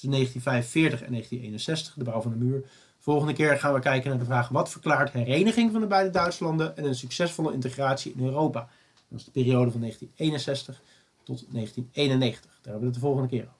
Tussen 0.00 0.18
1945 0.18 1.06
en 1.06 1.12
1961, 1.12 1.94
de 1.94 2.04
bouw 2.04 2.20
van 2.20 2.30
de 2.30 2.44
muur. 2.44 2.70
Volgende 2.98 3.32
keer 3.32 3.58
gaan 3.58 3.74
we 3.74 3.80
kijken 3.80 4.10
naar 4.10 4.18
de 4.18 4.24
vraag 4.24 4.48
wat 4.48 4.70
verklaart 4.70 5.12
hereniging 5.12 5.72
van 5.72 5.80
de 5.80 5.86
beide 5.86 6.10
Duitslanden 6.10 6.76
en 6.76 6.84
een 6.84 6.94
succesvolle 6.94 7.52
integratie 7.52 8.12
in 8.16 8.24
Europa. 8.24 8.68
Dat 9.08 9.18
is 9.18 9.24
de 9.24 9.30
periode 9.30 9.70
van 9.70 9.80
1961 9.80 10.82
tot 11.22 11.46
1991. 11.52 12.50
Daar 12.50 12.60
hebben 12.62 12.80
we 12.80 12.86
het 12.86 12.94
de 12.94 13.00
volgende 13.00 13.28
keer 13.28 13.42
over. 13.42 13.59